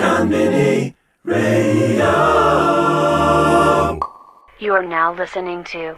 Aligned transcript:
Mini 0.00 0.94
Radio. 1.24 2.06
You 4.58 4.72
are 4.72 4.82
now 4.82 5.12
listening 5.12 5.62
to 5.64 5.94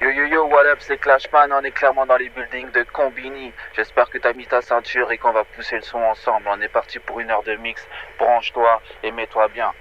Yo 0.00 0.10
yo 0.10 0.24
yo, 0.26 0.44
what 0.44 0.66
up, 0.66 0.78
c'est 0.80 0.98
Clashman, 0.98 1.50
on 1.50 1.64
est 1.64 1.72
clairement 1.72 2.04
dans 2.04 2.18
les 2.18 2.28
buildings 2.28 2.70
de 2.72 2.84
Combini. 2.92 3.52
J'espère 3.74 4.10
que 4.10 4.18
t'as 4.18 4.34
mis 4.34 4.46
ta 4.46 4.60
ceinture 4.60 5.10
et 5.10 5.18
qu'on 5.18 5.32
va 5.32 5.44
pousser 5.44 5.76
le 5.76 5.82
son 5.82 5.98
ensemble. 5.98 6.46
On 6.46 6.60
est 6.60 6.68
parti 6.68 6.98
pour 6.98 7.20
une 7.20 7.30
heure 7.30 7.42
de 7.42 7.56
mix. 7.56 7.88
Branche-toi 8.18 8.82
et 9.02 9.10
mets-toi 9.10 9.48
bien. 9.48 9.72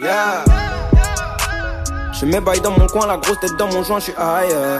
Yeah. 0.00 0.44
Je 2.12 2.26
mets 2.26 2.40
bail 2.40 2.60
dans 2.60 2.70
mon 2.70 2.86
coin, 2.86 3.06
la 3.06 3.16
grosse 3.16 3.40
tête 3.40 3.56
dans 3.56 3.66
mon 3.66 3.82
joint, 3.82 3.98
je 3.98 4.04
suis 4.04 4.14
euh. 4.18 4.78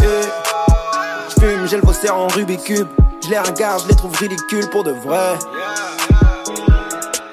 Yeah. 0.00 0.20
Je 1.28 1.40
fume, 1.40 1.66
j'ai 1.66 1.76
le 1.76 1.82
bosser 1.82 2.10
en 2.10 2.28
Rubik's 2.28 2.62
Cube. 2.62 2.88
Je 3.24 3.30
les 3.30 3.38
regarde, 3.38 3.82
je 3.82 3.88
les 3.88 3.96
trouve 3.96 4.16
ridicules 4.16 4.68
pour 4.70 4.84
de 4.84 4.92
vrai. 4.92 5.36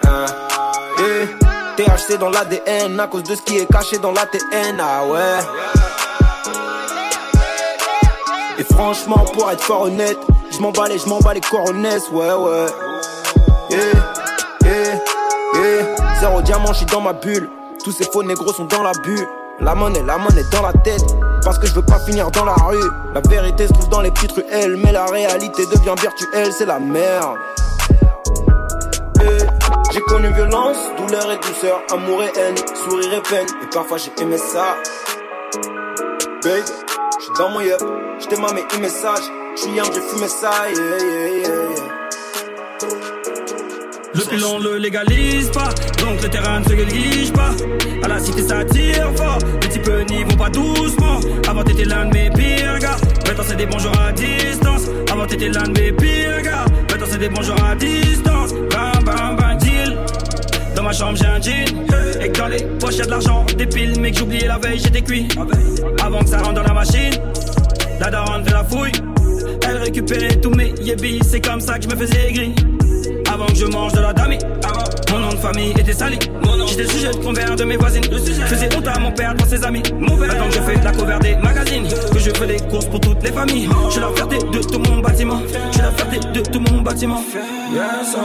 Euh. 0.05 0.27
Yeah. 0.97 1.27
THC 1.77 2.17
dans 2.17 2.29
l'ADN 2.29 2.99
à 2.99 3.07
cause 3.07 3.23
de 3.23 3.35
ce 3.35 3.41
qui 3.41 3.57
est 3.59 3.71
caché 3.71 3.97
dans 3.99 4.11
l'ATN, 4.11 4.79
ah 4.79 5.05
ouais. 5.05 5.39
Et 8.57 8.63
franchement, 8.63 9.23
pour 9.33 9.49
être 9.51 9.63
fort 9.63 9.81
honnête, 9.83 10.17
je 10.51 10.59
m'en 10.59 10.71
bats 10.71 10.87
les, 10.87 10.97
je 10.97 11.07
m'en 11.07 11.19
bats 11.19 11.33
les 11.33 11.41
coronesses, 11.41 12.09
ouais, 12.09 12.33
ouais. 12.33 12.65
Yeah, 13.71 13.79
yeah, 14.65 14.99
yeah. 15.55 16.19
Zéro 16.19 16.41
diamant, 16.41 16.73
je 16.73 16.79
suis 16.79 16.85
dans 16.87 16.99
ma 16.99 17.13
bulle. 17.13 17.49
Tous 17.83 17.91
ces 17.93 18.03
faux 18.03 18.21
négros 18.21 18.51
sont 18.51 18.65
dans 18.65 18.83
la 18.83 18.91
bulle. 19.03 19.25
La 19.61 19.75
monnaie, 19.75 20.03
la 20.03 20.17
monnaie 20.17 20.43
dans 20.51 20.61
la 20.61 20.73
tête. 20.73 21.05
Parce 21.43 21.57
que 21.57 21.67
je 21.67 21.73
veux 21.73 21.81
pas 21.81 21.99
finir 21.99 22.29
dans 22.31 22.43
la 22.45 22.53
rue. 22.53 22.89
La 23.13 23.21
vérité 23.21 23.67
se 23.67 23.73
trouve 23.73 23.87
dans 23.89 24.01
les 24.01 24.11
petites 24.11 24.33
ruelles. 24.33 24.77
Mais 24.83 24.91
la 24.91 25.05
réalité 25.05 25.65
devient 25.65 25.95
virtuelle, 26.01 26.51
c'est 26.51 26.65
la 26.65 26.79
merde. 26.79 27.37
Eh, 29.21 29.37
J'ai 29.93 30.01
connu 30.01 30.27
violence, 30.33 30.77
douleur 30.97 31.31
et 31.31 31.37
douceur, 31.37 31.81
amour 31.93 32.23
et 32.23 32.31
haine, 32.39 32.55
sourire 32.83 33.13
et 33.13 33.21
peine. 33.21 33.47
Et 33.63 33.67
parfois 33.73 33.97
j'ai 33.97 34.11
aimé 34.21 34.37
ça. 34.37 34.75
Baby, 36.43 36.61
j'suis 37.19 37.31
dans 37.37 37.49
mon 37.49 37.61
yep, 37.61 37.81
j't'ai 38.19 38.35
mamé 38.35 38.63
un 38.75 38.79
message. 38.79 39.23
J'suis 39.55 39.71
young, 39.71 39.89
j'ai 39.93 40.01
fumé 40.01 40.27
ça, 40.27 40.51
Le 44.13 44.21
pilon 44.25 44.59
le 44.59 44.77
légalise 44.77 45.49
pas, 45.51 45.69
donc 45.99 46.21
le 46.21 46.29
terrain 46.29 46.59
ne 46.59 46.65
se 46.65 46.73
néglige 46.73 47.31
pas. 47.31 47.51
À 48.03 48.07
la 48.09 48.19
cité 48.19 48.41
ça 48.41 48.65
tire 48.65 49.09
fort, 49.15 49.39
les 49.61 49.69
types 49.69 49.89
n'y 50.09 50.23
vont 50.23 50.35
pas 50.35 50.49
doucement. 50.49 51.19
Avant 51.47 51.63
t'étais 51.63 51.85
l'un 51.85 52.05
de 52.05 52.13
mes 52.13 52.29
pires 52.29 52.79
gars, 52.79 52.97
maintenant 53.25 53.43
c'est 53.47 53.55
des 53.55 53.65
bonjours 53.65 53.97
à 53.99 54.11
distance. 54.11 54.83
Avant 55.11 55.25
t'étais 55.25 55.49
l'un 55.49 55.63
de 55.63 55.79
mes 55.79 55.91
pires 55.93 56.41
gars, 56.43 56.65
maintenant 56.89 57.07
c'est 57.09 57.19
des 57.19 57.29
bonjours 57.29 57.63
à 57.63 57.75
distance. 57.75 58.53
Bam 58.53 59.03
bam 59.05 59.35
bam 59.37 59.57
deal. 59.57 59.97
Dans 60.75 60.83
ma 60.83 60.91
chambre 60.91 61.17
j'ai 61.17 61.25
un 61.25 61.41
jean 61.41 61.65
Et 62.21 62.29
dans 62.29 62.47
les 62.47 62.63
poches 62.79 62.97
y'a 62.97 63.05
de 63.05 63.11
l'argent 63.11 63.45
Des 63.57 63.67
piles 63.67 63.99
mais 63.99 64.11
que 64.11 64.19
j'oubliais 64.19 64.47
la 64.47 64.57
veille 64.57 64.79
j'étais 64.79 65.01
cuit 65.01 65.27
Avant 66.01 66.19
que 66.19 66.29
ça 66.29 66.37
rentre 66.37 66.53
dans 66.53 66.63
la 66.63 66.73
machine 66.73 67.13
La 67.99 68.09
daronne 68.09 68.43
fait 68.45 68.53
la 68.53 68.63
fouille 68.63 68.91
Elle 69.67 69.77
récupérait 69.77 70.39
tous 70.39 70.51
mes 70.51 70.73
yébis 70.81 71.19
C'est 71.23 71.41
comme 71.41 71.59
ça 71.59 71.77
que 71.77 71.83
je 71.83 71.89
me 71.89 71.95
faisais 71.95 72.31
gris 72.31 72.55
Avant 73.31 73.45
que 73.45 73.55
je 73.55 73.65
mange 73.65 73.93
de 73.93 74.01
la 74.01 74.11
dami. 74.11 74.37
Mon 75.09 75.19
nom 75.19 75.29
de 75.29 75.37
famille 75.37 75.71
était 75.71 75.93
sali 75.93 76.19
J'étais 76.67 76.83
le 76.83 76.89
sujet 76.89 77.11
de 77.11 77.17
convers 77.17 77.55
de 77.55 77.63
mes 77.63 77.77
voisines. 77.77 78.03
Je 78.03 78.45
faisais 78.45 78.75
honte 78.75 78.87
à 78.87 78.99
mon 78.99 79.11
père 79.11 79.33
devant 79.33 79.49
ses 79.49 79.63
amis. 79.63 79.83
Maintenant 79.99 80.47
que 80.47 80.53
je 80.53 80.61
fais 80.61 80.83
la 80.83 80.91
cover 80.91 81.17
des 81.21 81.35
magazines. 81.37 81.87
Que 82.13 82.19
je 82.19 82.29
fais 82.31 82.47
des 82.47 82.59
courses 82.69 82.87
pour 82.87 82.99
toutes 82.99 83.23
les 83.23 83.31
familles. 83.31 83.69
Je 83.87 83.91
suis 83.91 84.01
la 84.01 84.09
fierté 84.09 84.37
de 84.37 84.59
tout 84.59 84.79
mon 84.79 84.99
bâtiment. 84.99 85.41
Je 85.49 85.71
suis 85.73 85.81
la 85.81 85.91
fierté 85.91 86.19
de 86.33 86.41
tout 86.41 86.59
mon 86.59 86.81
bâtiment. 86.81 87.23
Yes, 87.73 88.15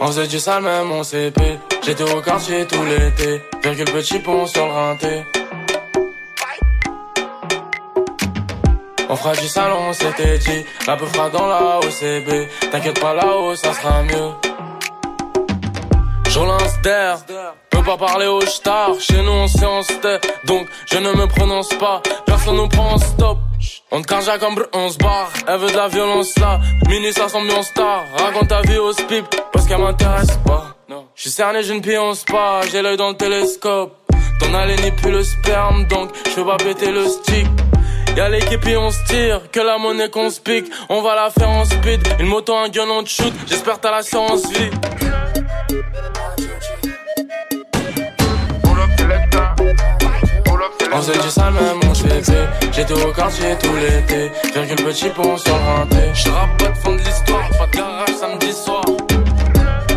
On 0.00 0.06
faisait 0.06 0.28
du 0.28 0.38
sale 0.38 0.62
même 0.62 0.92
en 0.92 1.02
CP 1.02 1.58
J'étais 1.84 2.04
au 2.04 2.20
quartier 2.20 2.66
tout 2.66 2.84
l'été. 2.84 3.42
Virgule 3.62 3.84
petit 3.86 4.18
pont 4.20 4.46
sur 4.46 4.66
le 4.66 4.72
rinté. 4.72 5.24
On 9.08 9.16
fera 9.16 9.34
du 9.34 9.48
salon, 9.48 9.78
on 9.88 9.92
s'était 9.92 10.38
dit. 10.38 10.64
La 10.86 10.96
peu 10.96 11.06
fera 11.06 11.30
dans 11.30 11.46
la 11.46 11.78
OCB 11.78 12.48
T'inquiète 12.70 13.00
pas 13.00 13.14
là-haut, 13.14 13.56
ça 13.56 13.72
sera 13.72 14.02
mieux. 14.02 14.30
Je 16.28 16.38
relance 16.38 16.80
d'air 16.82 17.18
Peux 17.70 17.82
pas 17.82 17.96
parler 17.96 18.26
au 18.26 18.42
star 18.42 18.90
Chez 19.00 19.22
nous 19.22 19.30
on 19.30 19.46
sait 19.48 19.64
on 19.64 19.82
se 19.82 19.94
tait 19.94 20.20
Donc 20.44 20.68
je 20.86 20.98
ne 20.98 21.10
me 21.12 21.26
prononce 21.26 21.70
pas. 21.70 22.02
Personne 22.26 22.56
nous 22.56 22.68
prend 22.68 22.92
en 22.92 22.98
stop 22.98 23.38
on 23.90 24.02
te 24.02 24.06
carja 24.06 24.38
comme 24.38 24.64
on 24.72 24.88
se 24.88 24.98
barre. 24.98 25.32
Elle 25.46 25.58
veut 25.58 25.70
de 25.70 25.76
la 25.76 25.88
violence 25.88 26.38
là. 26.38 26.60
Mini 26.88 27.12
ça 27.12 27.26
en 27.26 27.62
star. 27.62 28.04
Raconte 28.16 28.48
ta 28.48 28.62
vie 28.62 28.78
au 28.78 28.92
spip 28.92 29.26
Parce 29.52 29.66
qu'elle 29.66 29.80
m'intéresse 29.80 30.38
pas. 30.46 30.74
Je 31.14 31.22
suis 31.22 31.30
cerné, 31.30 31.62
je 31.62 31.72
ne 31.72 31.80
pionce 31.80 32.24
pas 32.24 32.60
J'ai 32.70 32.82
l'œil 32.82 32.96
dans 32.96 33.10
le 33.10 33.16
télescope. 33.16 33.96
Ton 34.40 34.54
haleine 34.54 34.80
n'est 34.80 34.92
plus 34.92 35.10
le 35.10 35.24
sperme 35.24 35.86
Donc 35.86 36.10
je 36.26 36.34
peux 36.34 36.46
pas 36.46 36.56
péter 36.56 36.90
le 36.90 37.08
stick. 37.08 37.46
Y'a 38.16 38.28
l'équipe 38.28 38.66
et 38.66 38.76
on 38.76 38.90
se 38.90 39.04
tire, 39.04 39.48
que 39.52 39.60
la 39.60 39.78
monnaie 39.78 40.10
qu'on 40.10 40.28
se 40.28 40.40
pique, 40.40 40.66
on 40.88 41.02
va 41.02 41.14
la 41.14 41.30
faire 41.30 41.50
en 41.50 41.64
speed. 41.64 42.00
Une 42.18 42.26
moto, 42.26 42.52
un 42.52 42.68
gun, 42.68 42.88
on 42.90 43.04
te 43.04 43.08
shoot, 43.08 43.32
j'espère 43.46 43.80
t'as 43.80 43.92
l'assurance 43.92 44.44
vie. 44.50 44.70
On 50.92 50.96
faisait 51.02 51.18
du 51.18 51.30
sale 51.30 51.52
même 51.54 51.80
mon 51.84 51.94
cheveu 51.94 52.08
J'étais 52.72 52.92
au 52.92 53.12
quartier 53.12 53.56
tout 53.62 53.74
l'été. 53.76 54.30
Virgule 54.54 54.84
petit 54.86 55.08
pont 55.10 55.36
sur 55.36 55.54
le 55.54 55.78
rinté 55.78 56.14
Je 56.14 56.30
pas 56.30 56.68
de 56.68 56.76
fond 56.78 56.92
de 56.92 56.98
l'histoire 56.98 57.48
Pas 57.58 57.66
de 57.66 57.76
garage 57.76 58.16
samedi 58.18 58.52
soir. 58.52 58.82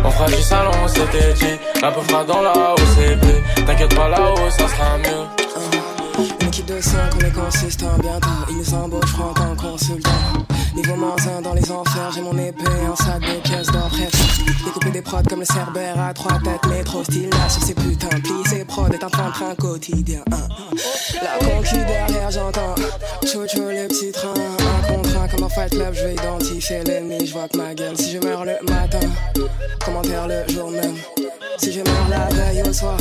On 0.04 0.10
fera 0.10 0.26
du 0.26 0.42
salon 0.42 0.70
on 0.82 0.86
dit. 0.86 1.58
La 1.80 1.90
peu 1.90 2.00
fera 2.02 2.24
dans 2.24 2.42
la 2.42 2.74
OCP 2.74 3.64
T'inquiète 3.66 3.94
pas 3.94 4.08
là-haut 4.08 4.50
ça 4.50 4.68
sera 4.68 4.98
mieux. 4.98 5.42
Une 6.40 6.48
équipe 6.48 6.66
de 6.66 6.80
5, 6.80 6.98
on 7.16 7.24
est 7.24 7.32
consistant 7.32 7.96
bientôt. 8.00 8.28
Ils 8.50 8.56
nous 8.58 8.74
embauchent 8.74 9.14
en 9.18 9.56
consultant. 9.56 10.10
Niveau 10.74 10.94
un 10.94 11.42
dans 11.42 11.52
les 11.52 11.70
enfers, 11.70 12.10
j'ai 12.14 12.22
mon 12.22 12.36
épée, 12.38 12.64
un 12.90 12.96
sac 12.96 13.20
de 13.20 13.40
pièces 13.40 13.66
d'or. 13.66 13.90
Découper 14.64 14.90
des 14.90 15.02
prods 15.02 15.22
comme 15.28 15.40
le 15.40 15.44
cerbère 15.44 16.00
à 16.00 16.14
trois 16.14 16.38
têtes, 16.38 16.60
mais 16.68 16.82
trop 16.82 17.04
style 17.04 17.28
là 17.28 17.48
sur 17.48 17.62
ces 17.62 17.74
putains 17.74 18.20
plis. 18.20 18.48
Ces 18.48 18.64
prods 18.64 18.88
est 18.88 19.04
un 19.04 19.08
train-train 19.10 19.54
quotidien. 19.56 20.24
La 21.22 21.44
concu 21.44 21.76
derrière, 21.76 22.30
j'entends. 22.30 22.74
Chouchou 23.22 23.68
les 23.68 23.86
petits 23.88 24.12
trains. 24.12 24.32
Contrat 25.22 25.36
comme 25.36 25.44
un 25.44 25.48
fight 25.48 25.70
club, 25.70 25.94
je 25.94 26.04
vais 26.04 26.14
identifier 26.14 26.84
l'ennemi. 26.84 27.26
Je 27.26 27.32
vois 27.32 27.48
que 27.48 27.56
ma 27.56 27.74
gueule 27.74 27.96
si 27.96 28.12
je 28.12 28.18
meurs 28.18 28.44
le 28.44 28.56
matin. 28.68 29.00
Commentaire 29.84 30.26
le 30.26 30.52
jour 30.52 30.70
même? 30.70 30.94
Si 31.58 31.72
je 31.72 31.80
meurs 31.80 32.08
la 32.08 32.26
veille 32.34 32.62
au 32.68 32.72
soir, 32.72 32.96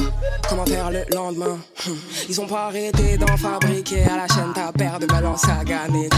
commentaire 0.47 0.91
le 0.91 1.03
lendemain? 1.15 1.57
Hum. 1.87 1.97
Ils 2.29 2.41
ont 2.41 2.47
pas 2.47 2.65
arrêté 2.65 3.17
d'en 3.17 3.37
fabriquer 3.37 4.03
à 4.03 4.17
la 4.17 4.27
chaîne 4.27 4.53
ta 4.53 4.71
paire 4.71 4.99
de 4.99 5.05
balance 5.05 5.45
à 5.45 5.63
gagner. 5.63 6.09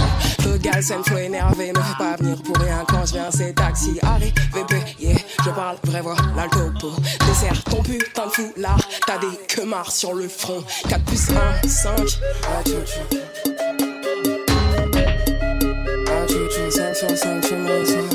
De 0.43 0.57
galsen, 0.57 1.03
flow 1.03 1.17
énervé, 1.17 1.71
me 1.71 1.79
fais 1.79 1.97
pas 1.97 2.15
venir 2.17 2.41
pour 2.43 2.57
rien 2.57 2.83
quand 2.87 3.05
je 3.05 3.13
viens, 3.13 3.31
c'est 3.31 3.53
taxi. 3.53 3.97
Arrive, 4.01 4.33
VP, 4.53 4.75
yeah, 4.99 5.15
je 5.45 5.49
parle 5.51 5.77
vraie 5.83 6.01
voix, 6.01 6.15
l'altopo. 6.35 6.91
Dessert 7.27 7.63
ton 7.63 7.81
putain 7.81 8.25
de 8.25 8.31
foulard, 8.31 8.79
t'as 9.07 9.19
des 9.19 9.37
queumards 9.47 9.91
sur 9.91 10.13
le 10.13 10.27
front. 10.27 10.63
4 10.89 11.03
plus 11.05 11.29
1, 11.63 11.67
5. 11.67 11.93
Ah, 12.43 12.61
tu, 12.65 12.71
tu. 12.71 13.17
your. 17.03 18.07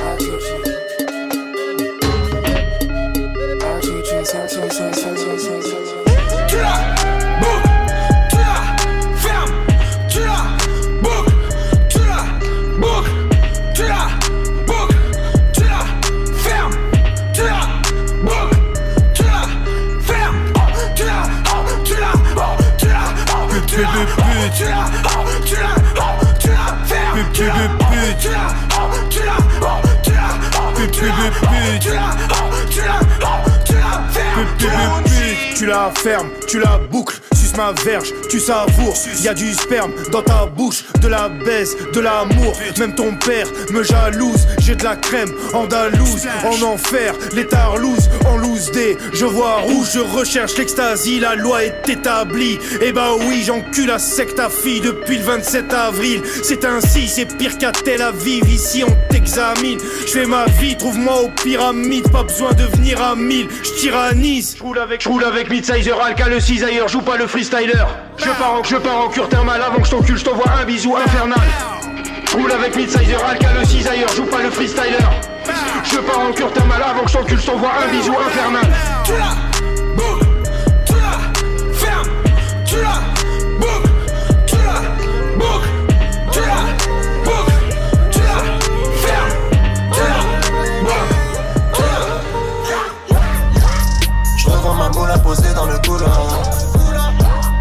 I'll 0.00 0.18
treat 0.18 0.42
you. 0.42 0.64
Book, 7.40 7.64
book, 8.22 8.56
book, 11.02 11.26
fam, 24.56 24.99
Tu 35.94 36.08
la 36.08 36.22
tu 36.46 36.58
la 36.58 36.78
boucles, 36.90 37.20
suce 37.34 37.56
ma 37.56 37.72
verge, 37.84 38.12
tu 38.28 38.38
savoures. 38.38 38.94
Y 39.22 39.28
a 39.28 39.34
du 39.34 39.52
sperme 39.52 39.92
dans 40.12 40.22
ta 40.22 40.46
bouche, 40.46 40.84
de 41.00 41.08
la 41.08 41.28
baisse, 41.28 41.76
de 41.92 42.00
l'amour. 42.00 42.52
Même 42.78 42.94
ton 42.94 43.14
père 43.16 43.46
me 43.70 43.82
jalouse, 43.82 44.46
j'ai 44.60 44.74
de 44.76 44.84
la 44.84 44.96
crème 44.96 45.30
andalouse, 45.52 46.26
en 46.44 46.62
enfer, 46.62 47.14
l'état 47.34 47.74
loose, 47.76 48.08
en 48.26 48.36
loose 48.36 48.70
des. 48.70 48.96
Je 49.12 49.24
vois 49.24 49.56
rouge, 49.56 49.88
je 49.94 50.00
recherche 50.00 50.56
l'extasie, 50.56 51.20
la 51.20 51.34
loi 51.34 51.64
est 51.64 51.88
établie. 51.88 52.58
Et 52.80 52.92
bah 52.92 53.10
oui, 53.18 53.42
j'encule 53.44 53.90
à 53.90 53.98
sec 53.98 54.34
ta 54.34 54.48
fille 54.48 54.80
depuis 54.80 55.18
le 55.18 55.24
27 55.24 55.72
avril. 55.72 56.22
C'est 56.42 56.64
ainsi, 56.64 57.08
c'est 57.08 57.36
pire 57.36 57.58
qu'à 57.58 57.72
Tel 57.72 58.02
Aviv, 58.02 58.48
ici 58.48 58.84
on 58.84 59.09
t'examine. 59.20 59.78
Je 60.06 60.12
fais 60.12 60.26
ma 60.26 60.46
vie, 60.46 60.76
trouve-moi 60.76 61.22
aux 61.22 61.28
pyramides, 61.42 62.10
pas 62.10 62.22
besoin 62.22 62.52
de 62.52 62.64
venir 62.64 63.00
à 63.02 63.14
mille. 63.14 63.48
Je 63.62 63.70
tyrannise, 63.80 64.56
je 64.58 64.80
avec, 64.80 65.02
je 65.02 65.08
roule 65.08 65.24
avec 65.24 65.50
Midsizer, 65.50 66.00
Alka 66.00 66.28
le 66.28 66.40
cisailleur, 66.40 66.88
joue 66.88 67.00
pas 67.00 67.16
le 67.16 67.26
freestyler. 67.26 67.84
Je 68.18 68.24
pars 68.24 68.54
en, 68.54 68.64
je 68.64 68.76
pars 68.76 69.04
en 69.04 69.08
cure 69.08 69.28
avant 69.32 69.76
que 69.80 69.86
je 69.86 69.90
t'encule, 69.90 70.16
je 70.16 70.24
t'envoie 70.24 70.50
un 70.60 70.64
bisou 70.64 70.96
infernal. 70.96 71.38
Je 72.30 72.36
roule 72.36 72.52
avec 72.52 72.76
Midsizer, 72.76 73.24
Alka 73.28 73.48
le 73.58 73.66
cisailleur, 73.66 74.08
joue 74.14 74.24
pas 74.24 74.42
le 74.42 74.50
freestyler. 74.50 74.98
Je 75.84 75.98
pars 75.98 76.20
en 76.20 76.32
cure 76.32 76.52
thermale 76.52 76.82
avant 76.82 77.02
que 77.02 77.10
je 77.10 77.14
t'encule, 77.14 77.40
je 77.40 77.46
t'envoie 77.46 77.70
un 77.84 77.90
bisou 77.90 78.12
infernal. 78.12 79.49
Dans 95.38 95.66
le 95.66 95.78
couloir. 95.86 96.42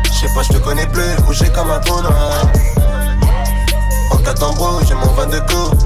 Je 0.05 0.11
sais 0.11 0.33
pas, 0.33 0.41
je 0.41 0.49
te 0.49 0.57
connais 0.57 0.87
plus, 0.87 1.15
bougé 1.25 1.45
comme 1.49 1.69
un 1.69 1.79
trou. 1.79 1.99
En 4.11 4.17
cas 4.17 4.33
d'embrouille, 4.33 4.85
j'ai 4.87 4.95
mon 4.95 5.11
22 5.13 5.39
coups. 5.41 5.85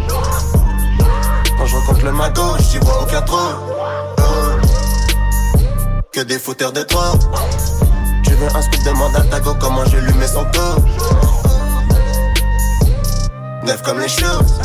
Quand 1.58 1.66
je 1.66 1.76
rencontre 1.76 2.06
le 2.06 2.12
magot, 2.14 2.58
j'y 2.60 2.78
vois 2.80 3.04
aucun 3.04 3.22
trou. 3.24 3.38
Que 6.14 6.22
des 6.22 6.40
fouteurs 6.40 6.72
de 6.72 6.84
trop. 6.84 7.18
Tu 8.24 8.32
veux 8.32 8.56
un 8.56 8.62
scoop, 8.62 8.84
demande 8.86 9.16
à 9.18 9.22
Tago 9.22 9.54
comment 9.60 9.84
je 9.86 9.98
lui 9.98 10.14
mets 10.14 10.28
son 10.28 10.44
dos. 10.44 10.84
Neuf 13.66 13.82
comme 13.82 14.00
les 14.00 14.08
choses. 14.08 14.62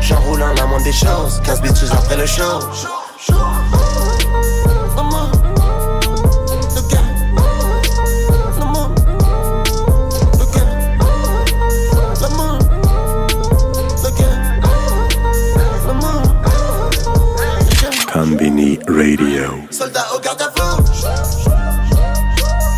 J'enroule 0.00 0.42
un 0.42 0.66
moindre 0.66 0.84
des 0.84 0.92
choses. 0.92 1.40
15 1.44 1.60
bitches 1.60 1.92
après 1.92 2.16
le 2.16 2.26
show. 2.26 2.60
Radio. 18.92 19.68
Soldat 19.70 20.04
au 20.14 20.18
garde 20.18 20.42
à 20.42 20.48
vous. 20.48 20.82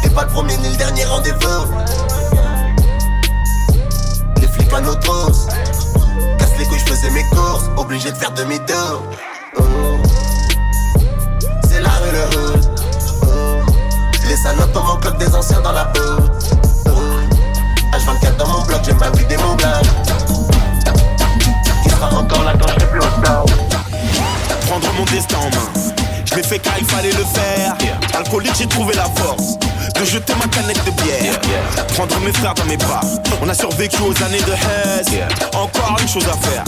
T'es 0.02 0.10
pas 0.10 0.24
le 0.24 0.28
premier 0.28 0.56
ni 0.58 0.68
le 0.68 0.76
dernier 0.76 1.04
rendez-vous. 1.04 1.72
Les 4.40 4.46
flics 4.46 4.72
à 4.74 4.80
nos 4.82 4.94
trousses. 4.96 5.46
Casse 6.38 6.58
les 6.58 6.66
couilles, 6.66 6.78
je 6.80 6.92
faisais 6.92 7.10
mes 7.10 7.24
courses. 7.30 7.64
Obligé 7.78 8.10
de 8.10 8.16
faire 8.16 8.32
demi-tour. 8.32 9.02
Oh. 9.56 9.62
C'est 11.68 11.80
la 11.80 11.88
rue 11.88 12.10
le 12.12 12.38
hood. 12.38 12.80
Oh. 13.22 13.62
Les 14.28 14.36
salopes 14.36 14.72
dans 14.72 14.84
mon 14.84 14.96
club 14.96 15.16
des 15.16 15.34
anciens 15.34 15.62
dans 15.62 15.72
la 15.72 15.86
peau. 15.86 16.00
Oh. 16.86 16.90
H24 17.96 18.36
dans 18.36 18.48
mon 18.48 18.62
bloc, 18.66 18.80
j'ai 18.84 18.92
ma 18.94 19.10
vie 19.10 19.24
des 19.24 19.38
mon 19.38 19.54
blague. 19.54 19.86
Il 21.84 21.90
sera 21.90 22.14
encore 22.14 22.44
là 22.44 22.52
quand 22.60 22.68
je 22.68 22.86
plus 22.86 23.00
au 23.00 23.02
stade. 23.02 23.50
prendre 24.66 24.92
mon 24.94 25.04
destin 25.04 25.38
en 25.38 25.50
main. 25.50 25.81
Je 26.32 26.36
l'ai 26.38 26.42
fait 26.42 26.58
car 26.58 26.72
il 26.78 26.86
fallait 26.86 27.10
le 27.10 27.24
faire. 27.24 27.76
Alcoolique, 28.14 28.54
j'ai 28.58 28.66
trouvé 28.66 28.94
la 28.94 29.04
force 29.04 29.58
de 29.58 30.04
jeter 30.04 30.32
ma 30.34 30.46
canette 30.46 30.82
de 30.84 30.90
bière. 31.02 31.38
Prendre 31.88 32.18
mes 32.20 32.32
frères 32.32 32.54
dans 32.54 32.64
mes 32.64 32.78
bras. 32.78 33.00
On 33.42 33.48
a 33.48 33.54
survécu 33.54 33.96
aux 34.00 34.22
années 34.24 34.40
de 34.40 34.52
Hess. 34.52 35.08
Encore 35.54 35.96
une 36.00 36.08
chose 36.08 36.26
à 36.26 36.36
faire. 36.48 36.64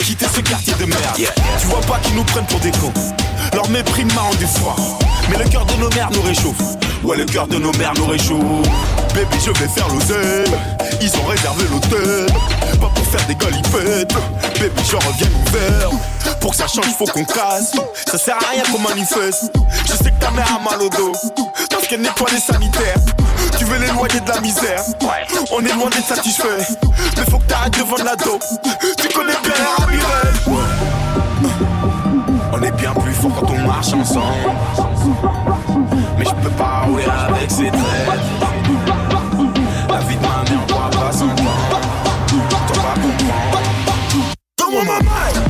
Quitter 0.00 0.26
ce 0.34 0.40
quartier 0.40 0.74
de 0.80 0.86
merde. 0.86 1.16
Tu 1.60 1.66
vois 1.68 1.80
pas 1.82 1.98
qu'ils 2.02 2.16
nous 2.16 2.24
prennent 2.24 2.46
pour 2.46 2.58
des 2.58 2.72
cons. 2.72 2.92
Leur 3.54 3.68
mépris 3.70 4.04
m'a 4.04 4.22
rendu 4.22 4.46
froid. 4.46 4.74
Mais 5.30 5.38
le 5.38 5.48
cœur 5.48 5.64
de 5.64 5.74
nos 5.74 5.90
mères 5.90 6.10
nous 6.12 6.22
réchauffe. 6.22 6.60
Ouais, 7.04 7.16
le 7.16 7.24
cœur 7.24 7.46
de 7.46 7.56
nos 7.56 7.72
mères 7.74 7.94
nous 7.94 8.06
réchauffe. 8.06 8.68
Baby, 9.14 9.36
je 9.44 9.52
vais 9.52 9.68
faire 9.68 9.88
l'oseille. 9.88 10.50
Ils 11.00 11.16
ont 11.16 11.26
réservé 11.26 11.64
l'hôtel. 11.70 12.26
Pas 12.80 12.90
pour 12.94 13.06
faire 13.06 13.26
des 13.26 13.34
galipettes. 13.34 14.14
Baby, 14.60 14.82
je 14.84 14.96
reviens 14.96 15.28
l'hiver. 15.28 15.90
Pour 16.40 16.50
que 16.50 16.56
ça 16.56 16.66
change, 16.66 16.92
faut 16.96 17.06
qu'on 17.06 17.24
casse. 17.24 17.72
Ça 18.06 18.18
sert 18.18 18.36
à 18.36 18.50
rien 18.50 18.62
qu'on 18.72 18.80
manifeste. 18.80 19.52
Je 19.86 19.92
sais 19.92 20.10
que 20.10 20.20
ta 20.20 20.30
mère 20.30 20.48
a 20.56 20.58
mal 20.62 20.80
au 20.82 20.88
dos. 20.88 21.12
Parce 21.70 21.86
qu'elle 21.86 22.02
nettoie 22.02 22.28
les 22.32 22.40
sanitaires. 22.40 22.98
Tu 23.58 23.64
veux 23.64 23.78
l'éloigner 23.78 24.20
de 24.20 24.28
la 24.28 24.40
misère? 24.40 24.82
On 25.52 25.64
est 25.64 25.72
loin 25.72 25.88
d'être 25.90 26.06
satisfait. 26.06 26.66
Mais 27.16 27.24
faut 27.30 27.38
que 27.38 27.46
t'arrêtes 27.46 27.78
de 27.78 27.82
vendre 27.82 28.04
la 28.04 28.16
dope. 28.16 28.44
Tu 28.98 29.08
connais 29.08 29.36
bien 29.42 29.54
la 29.78 29.86
Mirel. 29.86 30.34
On 32.52 32.62
est 32.62 32.72
bien 32.72 32.92
plus 32.92 33.12
fort 33.12 33.32
quand 33.38 33.50
on 33.50 33.66
marche 33.66 33.92
ensemble. 33.92 34.52
Mais 36.18 36.24
je 36.24 36.34
peux 36.42 36.50
pas 36.50 36.82
rouler 36.86 37.04
avec 37.04 37.50
ces 37.50 37.68
traits. 37.68 38.08
La 39.88 39.98
vie 40.00 40.16
de 40.16 40.22
ma 40.22 40.42
mère, 40.50 40.66
Don't 41.18 41.34
want 44.72 44.86
my 44.86 45.02
mind. 45.02 45.47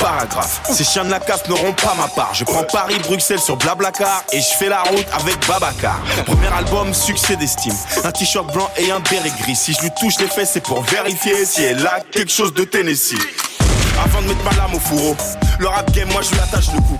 Paragraphe. 0.00 0.60
Ces 0.70 0.84
chiens 0.84 1.04
de 1.04 1.10
la 1.10 1.20
CAF 1.20 1.48
n'auront 1.48 1.72
pas 1.72 1.94
ma 1.96 2.08
part. 2.08 2.34
Je 2.34 2.44
prends 2.44 2.62
Paris-Bruxelles 2.64 3.40
sur 3.40 3.56
Blablacar 3.56 4.22
et 4.32 4.40
je 4.40 4.56
fais 4.58 4.68
la 4.68 4.82
route 4.82 5.06
avec 5.12 5.46
Babacar. 5.46 6.00
Premier 6.26 6.48
album, 6.48 6.92
succès 6.94 7.36
d'estime. 7.36 7.74
Un 8.04 8.12
t-shirt 8.12 8.52
blanc 8.52 8.70
et 8.76 8.90
un 8.90 9.00
béret 9.00 9.32
gris. 9.40 9.56
Si 9.56 9.72
je 9.72 9.80
lui 9.82 9.90
touche 10.00 10.18
les 10.18 10.28
fesses, 10.28 10.50
c'est 10.52 10.62
pour 10.62 10.82
vérifier 10.82 11.44
si 11.44 11.62
elle 11.62 11.86
a 11.86 12.00
quelque 12.10 12.32
chose 12.32 12.54
de 12.54 12.64
Tennessee. 12.64 13.18
Avant 14.04 14.22
de 14.22 14.28
mettre 14.28 14.44
ma 14.44 14.52
lame 14.52 14.74
au 14.74 14.78
fourreau, 14.78 15.16
le 15.58 15.68
rap 15.68 15.90
game, 15.92 16.08
moi 16.12 16.22
je 16.22 16.30
lui 16.30 16.40
attache 16.40 16.66
le 16.72 16.80
cou. 16.80 16.98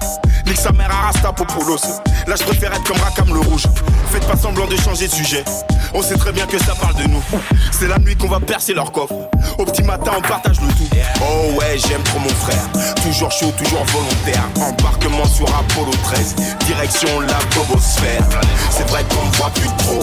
Nique 0.49 0.57
sa 0.57 0.73
mère 0.73 0.91
à 0.91 1.07
Rasta 1.07 1.31
Popoulos. 1.31 2.01
Là 2.27 2.35
je 2.35 2.43
préfère 2.43 2.73
être 2.73 2.85
comme 2.85 2.97
Rakam 2.97 3.29
le 3.35 3.41
rouge. 3.41 3.65
Faites 4.11 4.27
pas 4.27 4.37
semblant 4.37 4.67
de 4.67 4.77
changer 4.77 5.07
de 5.07 5.13
sujet. 5.13 5.45
On 5.93 6.03
sait 6.03 6.17
très 6.17 6.33
bien 6.33 6.47
que 6.47 6.59
ça 6.59 6.75
parle 6.75 6.95
de 6.95 7.05
nous. 7.05 7.23
C'est 7.71 7.87
la 7.87 7.99
nuit 7.99 8.17
qu'on 8.17 8.29
va 8.29 8.41
percer 8.41 8.73
leur 8.73 8.91
coffre. 8.91 9.15
Au 9.59 9.65
petit 9.65 9.83
matin, 9.83 10.13
on 10.17 10.23
partage 10.23 10.59
le 10.61 10.69
tout. 10.69 10.89
Oh 11.21 11.59
ouais, 11.59 11.77
j'aime 11.77 12.03
trop 12.05 12.19
mon 12.19 12.29
frère. 12.31 12.95
Toujours 13.03 13.31
chaud, 13.31 13.53
toujours 13.59 13.85
volontaire. 13.85 14.45
Embarquement 14.57 15.27
sur 15.27 15.47
Apollo 15.55 15.93
13. 16.03 16.37
Direction 16.67 17.21
la 17.21 17.39
bobosphère. 17.55 18.25
C'est 18.71 18.89
vrai 18.89 19.05
qu'on 19.11 19.27
me 19.27 19.33
voit 19.33 19.51
plus 19.51 19.69
trop. 19.79 20.03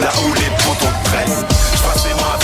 Là 0.00 0.10
où 0.24 0.34
les 0.34 0.50
potos 0.64 0.88
traînent. 1.04 1.44
Je 1.74 1.82
passais 1.82 2.14
ma 2.14 2.38
vie 2.38 2.41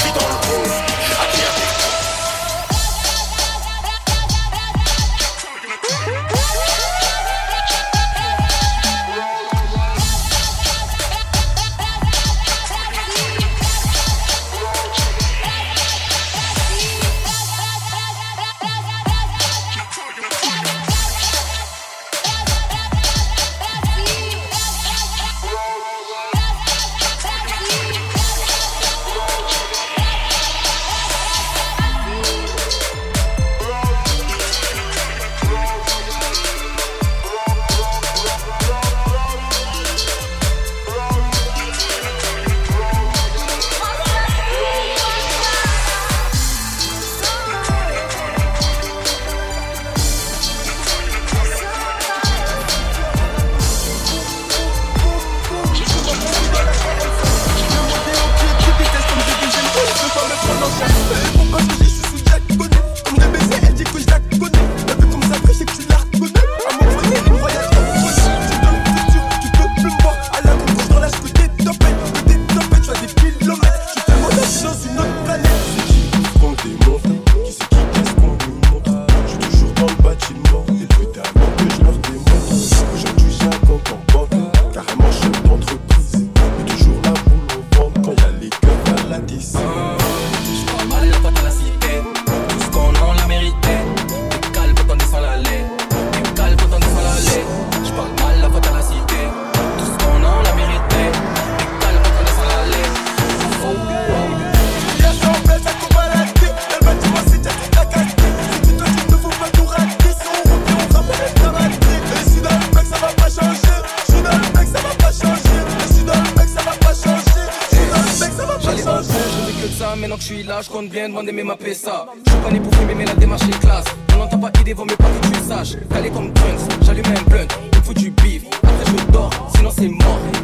N'entend 124.38 124.52
pas 124.52 124.61
idée, 124.61 124.73
vaut 124.73 124.85
mieux 124.85 124.97
pas 124.97 125.04
que 125.04 125.26
tu. 125.26 125.78
Calé 125.90 126.11
comme 126.11 126.33
Trunks, 126.33 126.61
j'allume 126.83 127.07
un 127.07 127.30
blunt, 127.30 127.47
il 127.73 127.83
faut 127.83 127.95
du 127.95 128.11
beef. 128.11 128.45
Après 128.62 128.85
je 128.87 129.12
dors, 129.12 129.30
sinon 129.57 129.71
c'est 129.76 129.88
mort. 129.88 130.38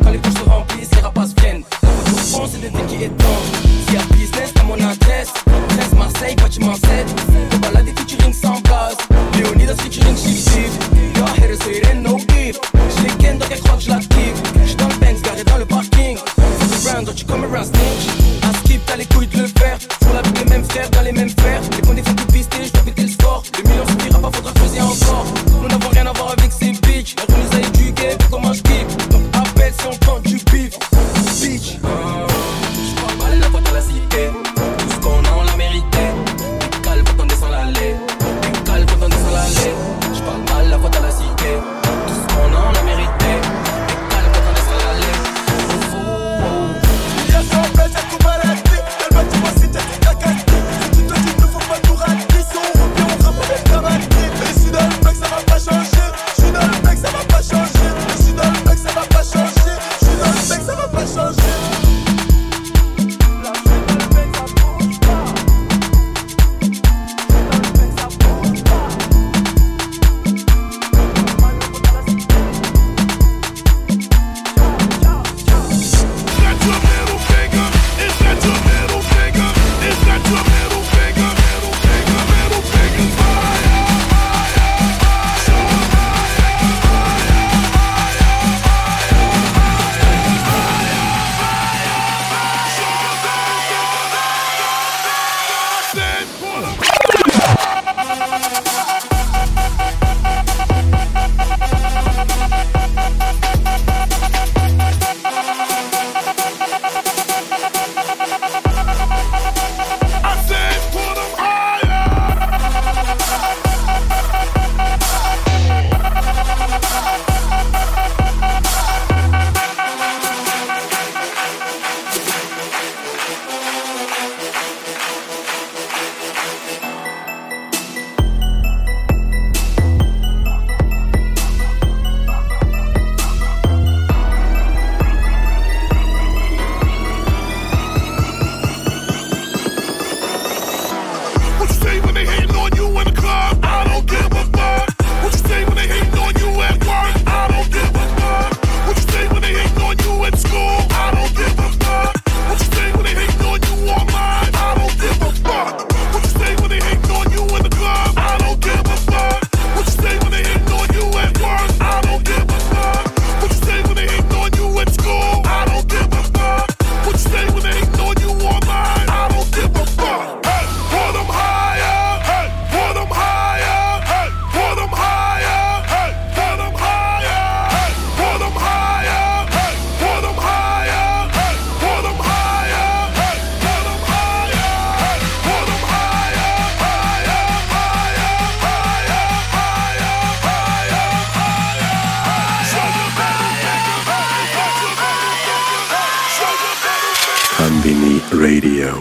Radio. 198.64 198.96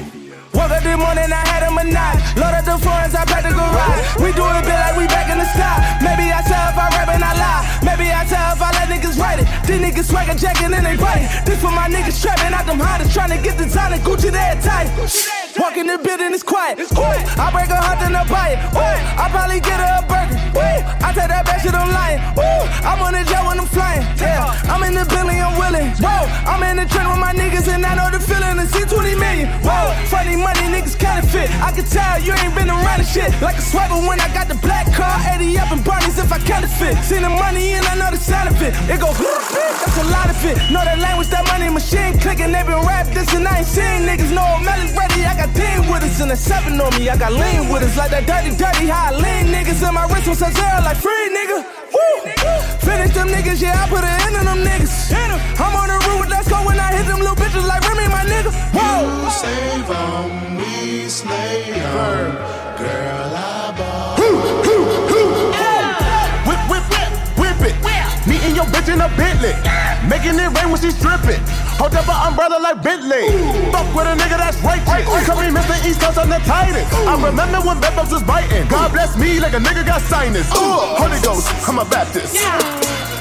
Woke 0.52 0.76
up 0.76 0.84
this 0.84 1.00
morning, 1.00 1.32
I 1.32 1.44
had 1.48 1.64
a 1.64 1.72
monot. 1.72 2.20
Load 2.36 2.52
up 2.52 2.68
the 2.68 2.76
foreigns, 2.84 3.16
I 3.16 3.24
packed 3.24 3.48
the 3.48 3.56
garage. 3.56 4.20
We 4.20 4.36
do 4.36 4.44
it 4.44 4.64
big 4.68 4.76
like 4.76 4.98
we 5.00 5.08
back 5.08 5.32
in 5.32 5.40
the 5.40 5.48
style. 5.56 5.80
Maybe 6.04 6.28
I 6.36 6.44
tell 6.44 6.68
if 6.68 6.76
I 6.76 6.92
rap 6.92 7.08
and 7.08 7.24
I 7.24 7.32
lie. 7.32 7.64
Maybe 7.80 8.12
I 8.12 8.28
tell 8.28 8.52
if 8.52 8.60
I 8.60 8.76
let 8.76 8.92
niggas 8.92 9.16
write 9.16 9.40
it. 9.40 9.48
These 9.64 9.80
niggas 9.80 10.12
swagger 10.12 10.36
jacking 10.36 10.76
and 10.76 10.86
they 10.86 11.00
bite. 11.00 11.48
This 11.48 11.64
for 11.64 11.72
my 11.72 11.88
niggas 11.88 12.20
trapping 12.20 12.54
out 12.54 12.68
them 12.68 12.78
Hondas, 12.78 13.14
trying 13.16 13.32
to 13.32 13.40
get 13.40 13.58
the 13.58 13.64
designer 13.64 14.04
Gucci 14.04 14.36
there 14.36 14.60
tight. 14.60 14.92
Walk 15.58 15.78
in 15.78 15.88
the 15.88 15.98
building, 15.98 16.36
it's 16.36 16.44
quiet. 16.44 16.80
Ooh, 16.84 17.16
I 17.40 17.48
break 17.56 17.72
a 17.72 17.80
hunt 17.80 18.04
and 18.04 18.18
I 18.20 18.28
buy 18.28 18.50
it. 18.54 18.60
Ooh, 18.76 19.00
I 19.24 19.32
probably 19.32 19.64
get 19.64 19.80
her 19.80 20.04
a 20.04 20.08
burger. 20.12 20.43
I 20.60 21.12
take 21.14 21.30
that 21.30 21.46
back 21.46 21.62
shit, 21.62 21.74
I'm 21.74 21.90
lying. 21.90 22.20
I'm 22.84 23.00
on 23.02 23.14
the 23.14 23.24
jet 23.24 23.44
when 23.46 23.60
I'm 23.60 23.66
flying. 23.66 24.04
Yeah, 24.20 24.52
I'm 24.70 24.84
in 24.84 24.94
the 24.94 25.06
building, 25.06 25.40
I'm 25.40 25.58
willing. 25.58 25.90
Whoa, 25.98 26.28
I'm 26.46 26.62
in 26.64 26.78
the 26.78 26.86
trend 26.86 27.10
with 27.10 27.20
my 27.20 27.34
niggas 27.34 27.68
and 27.72 27.86
I 27.86 27.96
know 27.96 28.12
the 28.12 28.20
feeling 28.20 28.58
to 28.60 28.66
see 28.68 28.86
20 28.86 29.16
million. 29.16 29.48
Whoa, 29.64 29.96
funny 30.12 30.36
money, 30.36 30.68
niggas 30.70 30.98
counterfeit. 31.00 31.50
I 31.64 31.72
can 31.72 31.86
tell 31.86 32.20
you 32.22 32.34
ain't 32.34 32.56
been 32.56 32.70
around 32.70 33.00
the 33.00 33.08
shit. 33.08 33.32
Like 33.42 33.58
a 33.58 33.64
swagger 33.64 33.98
when 34.04 34.20
I 34.20 34.28
got 34.34 34.48
the 34.48 34.60
black 34.60 34.92
car, 34.94 35.16
80 35.34 35.58
up 35.60 35.72
and 35.72 35.84
Barney's 35.84 36.18
if 36.20 36.32
I 36.32 36.40
counterfeit. 36.40 36.98
Seen 37.04 37.24
the 37.24 37.30
money 37.30 37.74
and 37.74 37.86
I 37.86 37.96
know 37.96 38.12
the 38.12 38.20
sound 38.20 38.50
of 38.50 38.62
it. 38.62 38.74
It 38.92 39.00
go, 39.00 39.10
that's 39.82 39.98
a 39.98 40.08
lot 40.12 40.30
of 40.30 40.38
it. 40.44 40.58
Know 40.72 40.84
that 40.84 41.00
language, 41.00 41.30
that 41.30 41.48
money 41.48 41.70
machine 41.70 42.20
clicking. 42.20 42.52
They 42.52 42.64
been 42.64 42.84
rap 42.84 43.08
this 43.14 43.32
and 43.34 43.48
I 43.48 43.64
ain't 43.64 43.68
seen 43.68 44.04
niggas. 44.04 44.32
know 44.34 44.60
Melly's 44.62 44.94
ready. 44.94 45.24
I 45.24 45.34
got 45.36 45.56
team 45.56 45.90
with 45.90 46.04
us 46.04 46.20
and 46.20 46.32
a 46.32 46.36
seven 46.36 46.80
on 46.80 46.92
me. 47.00 47.10
I 47.10 47.18
got 47.18 47.34
lean 47.34 47.70
with 47.72 47.84
us 47.84 47.96
like 47.98 48.12
that 48.12 48.28
dirty, 48.28 48.52
dirty, 48.56 48.92
I 48.92 49.12
lean 49.12 49.54
niggas. 49.56 49.82
And 49.84 49.96
my 49.96 50.06
wrist 50.12 50.28
says 50.44 50.56
zero 50.56 50.80
like 50.84 50.98
free 50.98 51.28
nigga. 51.38 51.58
Woo! 51.94 52.12
Finish 52.88 53.14
them 53.14 53.28
niggas, 53.30 53.62
yeah, 53.62 53.84
I 53.84 53.88
put 53.88 54.04
an 54.04 54.16
end 54.26 54.36
in 54.40 54.46
them 54.46 54.62
niggas. 54.68 54.94
I'm 55.64 55.76
on 55.76 55.88
the 55.88 56.00
roof, 56.08 56.28
let's 56.30 56.50
go 56.50 56.58
when 56.68 56.80
I 56.80 56.90
hit 56.96 57.06
them 57.08 57.20
little 57.20 57.36
bitches 57.36 57.66
like 57.66 57.82
Remy, 57.88 58.08
my 58.18 58.24
nigga. 58.34 58.52
Whoa! 58.76 59.24
You 59.24 59.32
save 59.44 59.90
'em, 59.90 60.58
we 60.58 61.08
slay 61.08 61.72
'em. 61.72 62.38
Girl, 62.78 63.32
I 63.36 63.43
Me 68.24 68.40
and 68.48 68.56
your 68.56 68.64
bitch 68.72 68.88
in 68.88 69.04
a 69.04 69.12
Bentley. 69.20 69.52
Making 70.08 70.40
it 70.40 70.48
rain 70.56 70.72
when 70.72 70.80
she 70.80 70.92
stripping. 70.96 71.44
Hold 71.76 71.92
up 71.96 72.08
an 72.08 72.32
umbrella 72.32 72.56
like 72.56 72.80
Bentley. 72.80 73.28
Ooh. 73.28 73.72
Fuck 73.72 73.88
with 73.92 74.08
a 74.08 74.16
nigga 74.16 74.40
that's 74.40 74.56
right. 74.64 74.80
Right, 74.88 75.04
right, 75.04 75.26
Call 75.28 75.44
me 75.44 75.52
Mr. 75.52 75.76
East 75.84 76.00
Coast 76.00 76.18
on 76.18 76.30
the 76.30 76.40
Titan. 76.48 76.88
I 77.04 77.20
remember 77.20 77.60
when 77.68 77.80
Bedbugs 77.84 78.12
was 78.12 78.24
biting. 78.24 78.68
God 78.68 78.92
bless 78.92 79.18
me 79.18 79.40
like 79.40 79.54
a 79.54 79.60
nigga 79.60 79.86
got 79.86 80.02
sinus. 80.02 80.48
Ooh. 80.56 80.96
Holy 80.96 81.20
Ghost, 81.20 81.52
I'm 81.68 81.80
a 81.80 81.86
Baptist. 81.86 82.36
Yeah. 82.36 82.56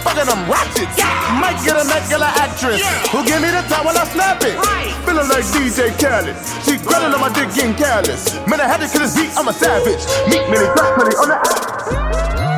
Fucking 0.06 0.26
them 0.26 0.46
ratchets. 0.46 0.94
Yeah. 0.98 1.38
Might 1.38 1.58
get 1.66 1.78
a 1.78 1.84
Met 1.86 2.06
actress. 2.38 2.78
Yeah. 2.78 2.90
Who 3.10 3.26
give 3.26 3.42
me 3.42 3.50
the 3.50 3.62
time 3.66 3.84
while 3.86 3.98
I 3.98 4.06
snap 4.06 4.42
it? 4.42 4.54
Right. 4.54 4.94
Feeling 5.02 5.26
like 5.26 5.46
DJ 5.50 5.90
Khaled. 5.98 6.38
She 6.62 6.78
grinding 6.78 7.14
on 7.14 7.20
my 7.20 7.30
dick 7.34 7.50
getting 7.54 7.74
careless. 7.74 8.34
Man, 8.46 8.60
I 8.60 8.70
had 8.70 8.82
it 8.82 8.90
to 8.94 8.98
the 9.02 9.10
beat, 9.14 9.34
I'm 9.34 9.48
a 9.48 9.52
savage. 9.52 10.02
Meet 10.30 10.46
me, 10.50 10.58
that's 10.58 11.18
on 11.18 11.28
the 11.30 11.38
app. 11.38 12.51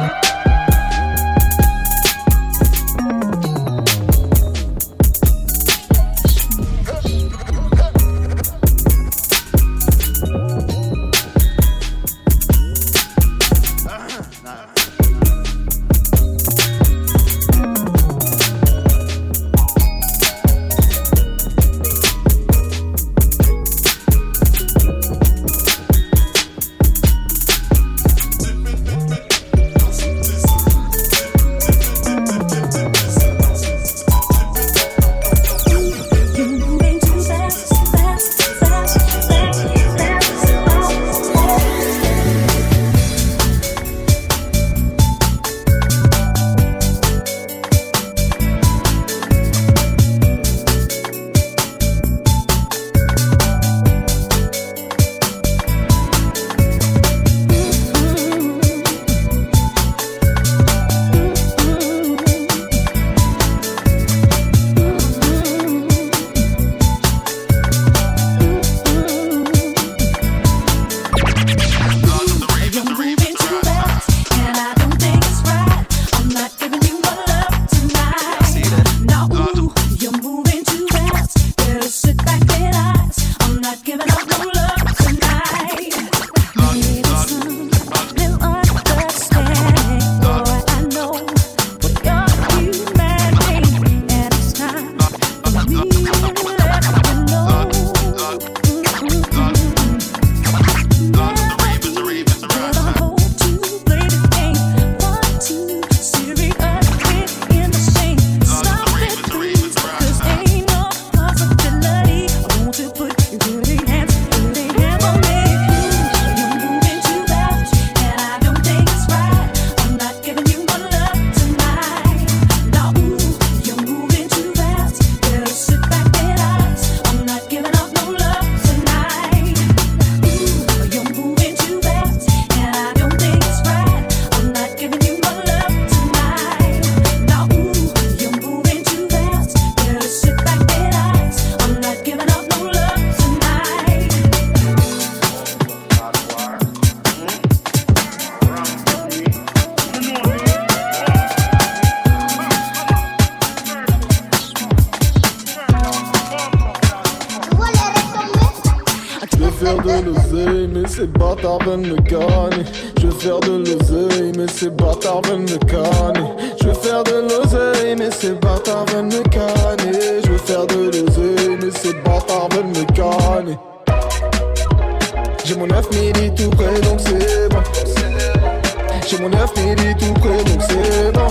J'ai 179.15 179.23
mon 179.23 179.29
9 179.29 179.57
midi 179.59 179.95
tout 179.97 180.13
près, 180.15 180.43
donc 180.43 180.61
c'est 180.69 181.13
bon. 181.13 181.29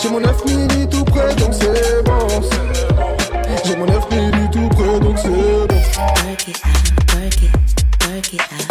J'ai 0.00 0.08
mon 0.08 0.20
9 0.20 0.44
midi 0.44 0.88
tout 0.88 1.04
près, 1.04 1.34
donc 1.34 1.52
c'est 1.52 2.04
bon. 2.04 2.28
J'ai 3.64 3.76
mon 3.76 3.86
9 3.86 4.10
midi 4.12 4.50
tout 4.52 4.68
près, 4.68 5.00
donc 5.00 5.18
c'est 5.18 5.28
bon. 5.28 5.74
Work 6.24 6.48
it 6.48 6.62
out, 6.64 7.14
work 7.16 7.42
it, 7.42 7.50
work 8.06 8.32
it 8.32 8.40
out. 8.40 8.65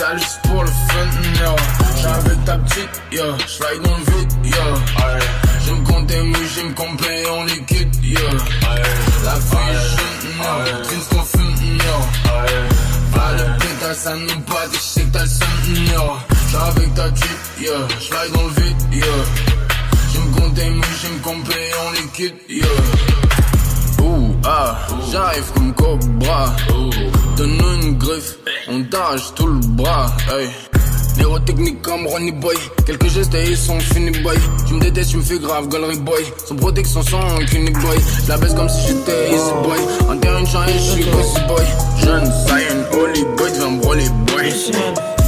Sale 0.00 0.39
Hey. 30.30 30.48
Pyrotechnique 31.18 31.82
comme 31.82 32.06
Ronnie 32.06 32.30
Boy. 32.30 32.54
Quelques 32.86 33.08
gestes 33.08 33.34
et 33.34 33.50
ils 33.50 33.56
sont 33.56 33.80
finis 33.80 34.16
boy. 34.22 34.36
Tu 34.68 34.74
me 34.74 34.80
détestes, 34.80 35.10
tu 35.10 35.16
me 35.16 35.22
fais 35.22 35.40
grave, 35.40 35.68
galerie 35.68 35.98
boy. 35.98 36.22
Sans 36.46 36.54
protection, 36.54 37.02
sans 37.02 37.36
clinic 37.46 37.76
boy. 37.80 37.96
Je 38.22 38.28
la 38.28 38.36
baisse 38.38 38.54
comme 38.54 38.68
si 38.68 38.86
j'étais 38.86 39.32
easy 39.32 39.52
boy. 39.64 39.78
En 40.08 40.16
terre 40.18 40.38
une 40.38 40.46
chance, 40.46 40.70
je 40.72 40.78
suis 40.78 41.04
boy. 41.48 41.64
Jeune, 42.04 42.26
Zion, 42.26 42.84
Holy 42.92 43.24
boy, 43.36 43.50
devant 43.52 43.72
broly 43.72 44.08
boy. 44.28 45.19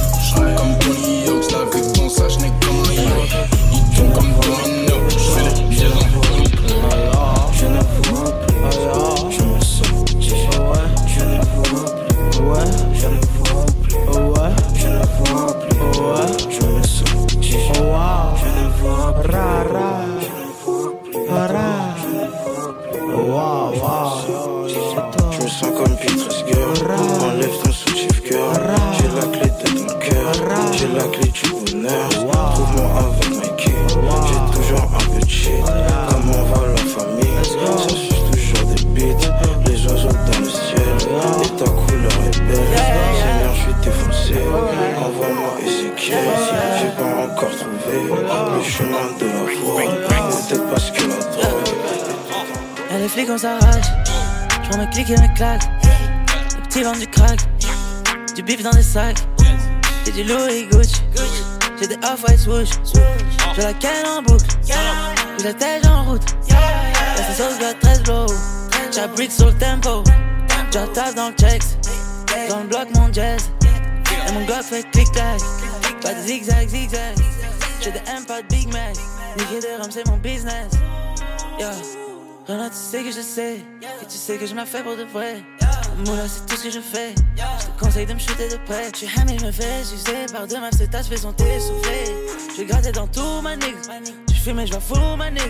J'ai 60.05 60.11
du 60.11 60.23
Louis 60.23 60.67
Gucci. 60.67 61.01
J'ai 61.79 61.87
des 61.87 61.95
off-white 61.95 62.37
swoosh. 62.37 62.69
J'ai 63.55 63.63
la 63.63 63.73
canne 63.73 64.05
en 64.05 64.21
boucle. 64.21 64.45
J'ai 64.67 65.45
la 65.45 65.53
tête 65.55 65.85
en 65.87 66.03
route. 66.03 66.21
Ces 66.45 67.41
sauces 67.41 67.57
de 67.57 67.79
13 67.79 68.03
blow. 68.03 68.27
J'ai 68.91 69.07
brick 69.07 69.31
sur 69.31 69.47
le 69.47 69.53
tempo. 69.53 70.03
J'ai 70.71 70.85
tasse 70.93 71.15
dans 71.15 71.29
le 71.29 71.33
checks. 71.33 71.63
Dans 72.49 72.59
le 72.59 72.67
bloc, 72.67 72.87
mon 72.93 73.11
jazz. 73.11 73.49
Et 74.27 74.31
mon 74.31 74.45
gars 74.45 74.61
fait 74.61 74.83
clic-clac. 74.91 75.41
Pas 76.03 76.13
de 76.13 76.19
zigzag, 76.19 76.69
zigzag. 76.69 77.15
J'ai 77.81 77.91
des 77.91 78.01
M, 78.15 78.23
pas 78.27 78.43
Big 78.43 78.71
Mac. 78.71 78.95
Niquer 79.39 79.59
des 79.59 79.75
rums, 79.81 79.91
c'est 79.91 80.07
mon 80.07 80.17
business. 80.17 80.71
Yeah. 81.57 81.71
Renard, 82.47 82.69
tu 82.69 82.77
sais 82.77 83.01
que 83.01 83.11
je 83.11 83.21
sais. 83.21 83.55
Et 83.81 84.05
tu 84.07 84.17
sais 84.17 84.37
que 84.37 84.45
je 84.45 84.53
m'en 84.53 84.67
fais 84.67 84.83
pour 84.83 84.95
de 84.95 85.03
vrai. 85.05 85.41
Moula, 86.05 86.27
c'est 86.27 86.45
tout 86.45 86.57
ce 86.57 86.65
que 86.65 86.69
je 86.69 86.79
fais. 86.79 87.15
Je 87.83 87.87
conseille 87.89 88.05
de 88.05 88.13
me 88.13 88.19
shooter 88.19 88.47
de 88.47 88.57
près. 88.65 88.89
Je 88.93 89.05
suis 89.05 89.19
hamé, 89.19 89.37
je 89.37 89.45
me 89.45 89.51
fais 89.51 89.83
sucer 89.83 90.25
par 90.31 90.47
deux 90.47 90.57
meufs, 90.57 90.71
c'est 90.77 90.89
je 90.89 91.03
fais 91.03 91.17
son 91.17 91.31
souffler. 91.31 92.05
Je 92.53 92.61
vais 92.61 92.65
gratter 92.65 92.93
dans 92.93 93.07
tout 93.07 93.41
ma 93.41 93.57
nigga. 93.57 93.77
Tu 94.25 94.35
fumes 94.35 94.59
et 94.59 94.67
je 94.67 94.73
vais 94.73 94.79
fou 94.79 94.95
ma 95.17 95.29
nigga. 95.29 95.43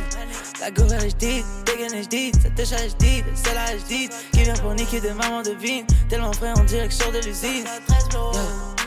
La 0.60 0.72
gouverne 0.72 1.10
je 1.10 1.16
dis, 1.16 1.44
dégaine 1.64 2.02
je 2.02 2.08
dis, 2.08 2.32
cette 2.42 2.56
tâche 2.56 2.70
je 2.70 2.96
dis, 2.96 3.24
celle-là 3.36 3.78
je 3.78 3.86
dis. 3.86 4.10
Qui 4.32 4.44
vient 4.44 4.56
pour 4.56 4.74
niquer 4.74 5.00
des 5.00 5.14
mamans 5.14 5.44
de 5.44 5.52
vine. 5.52 5.86
Tellement 6.10 6.34
frais, 6.34 6.54
on 6.58 6.64
dirait 6.64 6.88
que 6.88 6.94
je 6.94 6.98
sors 6.98 7.12
de 7.12 7.20
l'usine. 7.20 7.66
Yeah. 8.34 8.83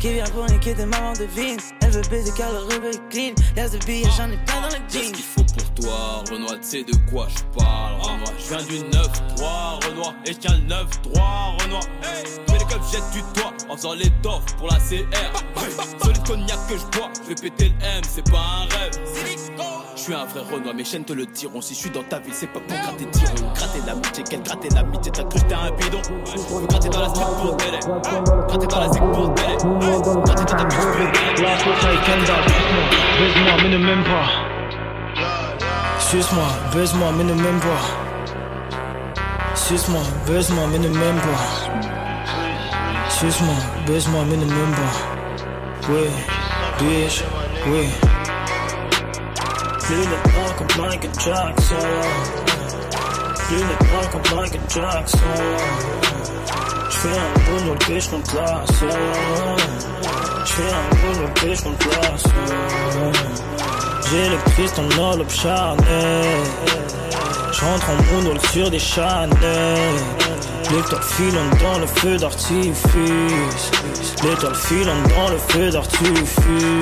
Qui 0.00 0.14
vient 0.14 0.24
pour 0.24 0.46
niquer 0.46 0.72
des 0.72 0.86
mamans 0.86 1.12
de 1.12 1.24
vine. 1.24 1.58
Elle 1.82 1.90
veut 1.90 2.02
baiser 2.10 2.32
car 2.34 2.50
le 2.52 2.58
rubber 2.60 2.88
est 2.88 3.08
clean. 3.10 3.34
Y'a 3.54 3.68
de 3.68 3.76
billets, 3.84 4.08
j'en 4.16 4.30
ai 4.30 4.38
plein 4.46 4.62
dans 4.62 4.68
le 4.68 4.80
Qu'est-ce 4.90 5.04
jean. 5.04 5.12
qu'il 5.12 5.24
faut 5.24 5.44
pour 5.44 5.74
toi, 5.74 6.24
Renoir, 6.30 6.54
tu 6.60 6.66
sais 6.68 6.84
de 6.84 6.92
quoi 7.10 7.28
je 7.28 7.58
parle, 7.58 8.00
Renoir. 8.00 8.32
Je 8.38 8.54
viens 8.54 8.66
du 8.66 8.96
9-3, 8.96 9.86
Renoir, 9.86 10.14
et 10.24 10.32
je 10.32 10.38
tiens 10.38 10.54
le 10.54 10.66
9-3, 10.74 11.62
Renoir. 11.62 11.82
Hey, 12.02 12.24
fais 12.48 12.58
les 12.58 12.64
clubs, 12.64 12.82
jette 12.90 13.10
du 13.12 13.22
toit, 13.34 13.52
en 13.68 13.76
faisant 13.76 13.92
les 13.94 14.10
toffes 14.22 14.56
pour 14.56 14.68
la 14.68 14.76
CR. 14.78 16.02
Solide 16.02 16.26
cognac 16.26 16.58
que 16.66 16.78
je 16.78 16.98
bois, 16.98 17.10
je 17.22 17.28
vais 17.28 17.34
péter 17.34 17.68
le 17.78 17.84
M, 17.86 18.02
c'est 18.08 18.30
pas 18.30 18.38
un 18.38 18.78
rêve. 18.78 18.98
Je 20.00 20.04
suis 20.06 20.14
un 20.14 20.24
vrai 20.24 20.40
Renoir, 20.50 20.74
mes 20.74 20.82
chaînes 20.82 21.04
te 21.04 21.12
le 21.12 21.26
diront. 21.26 21.60
Si 21.60 21.74
je 21.74 21.80
suis 21.80 21.90
dans 21.90 22.02
ta 22.02 22.18
ville, 22.20 22.32
c'est 22.32 22.46
pas 22.46 22.58
pour 22.60 22.74
gratter 22.74 23.04
diront. 23.04 23.52
Gratter 23.52 23.80
l'amitié, 23.86 24.24
quelle 24.30 24.42
gratter 24.42 24.70
l'amitié, 24.70 25.12
t'as 25.12 25.24
cru 25.24 25.38
j'étais 25.38 25.54
un 25.54 25.70
bidon. 25.72 26.00
Gratter 26.68 26.88
dans 26.88 27.00
la 27.00 27.08
street 27.10 27.24
pour 27.42 27.56
délai. 27.56 27.78
Gratter 28.48 28.66
dans 28.66 28.80
la 28.80 28.88
zig 28.92 29.02
pour 29.12 29.28
délai. 29.28 29.56
Gratter 29.60 30.44
dans 30.44 30.56
ta 30.56 30.64
bouche 30.64 30.86
pour 30.86 31.04
délai. 31.04 31.42
La 31.42 31.54
coca 31.58 31.92
et 31.92 32.00
Kendall, 32.06 32.44
baise-moi 33.18 33.52
mais 33.62 33.68
ne 33.68 33.76
m'aime 33.76 34.04
pas. 34.04 34.28
Suce-moi, 35.98 36.48
baise-moi 36.72 37.12
mais 37.18 37.24
ne 37.24 37.34
m'aime 37.34 37.60
pas. 37.60 37.82
Suce-moi, 39.54 40.00
baise-moi 40.26 40.64
mais 40.72 40.78
ne 40.78 40.88
m'aime 40.88 41.20
pas. 41.20 41.42
Suce-moi, 43.10 43.54
baise-moi 43.86 44.24
mais 44.30 44.36
ne 44.38 44.46
m'aime 44.46 44.74
pas. 44.80 45.90
Oui, 45.90 46.08
bitch, 46.78 47.22
oui. 47.66 48.09
De 49.90 49.96
bras 49.96 50.52
comme 50.56 50.86
Michael 50.86 51.10
Jackson. 51.18 51.74
De 53.50 53.56
bras 53.84 54.06
comme 54.12 54.38
Michael 54.38 54.60
Jackson. 54.68 55.18
J'fais 56.90 57.18
un 57.18 57.32
boulot 57.44 57.74
que 57.74 57.98
je 57.98 58.08
place. 58.30 58.70
J'fais 60.44 60.72
un 60.72 60.88
boulot 60.94 61.28
que 61.34 61.54
je 61.54 61.62
place. 61.62 62.24
J'ai 64.10 64.28
le 64.28 64.36
Christ 64.52 64.78
en 64.78 65.02
or 65.02 65.28
charnel. 65.28 66.24
J'rentre 67.52 67.90
en 67.90 67.96
Bruno 68.04 68.38
sur 68.52 68.70
des 68.70 68.78
Chanel. 68.78 69.30
L'étoile 70.72 71.02
filante 71.02 71.58
dans 71.60 71.78
le 71.80 71.86
feu 71.86 72.16
d'artifice. 72.16 72.84
L'étoile 74.22 74.54
filante 74.54 75.02
dans 75.16 75.28
le 75.28 75.38
feu 75.48 75.70
d'artifice. 75.70 76.36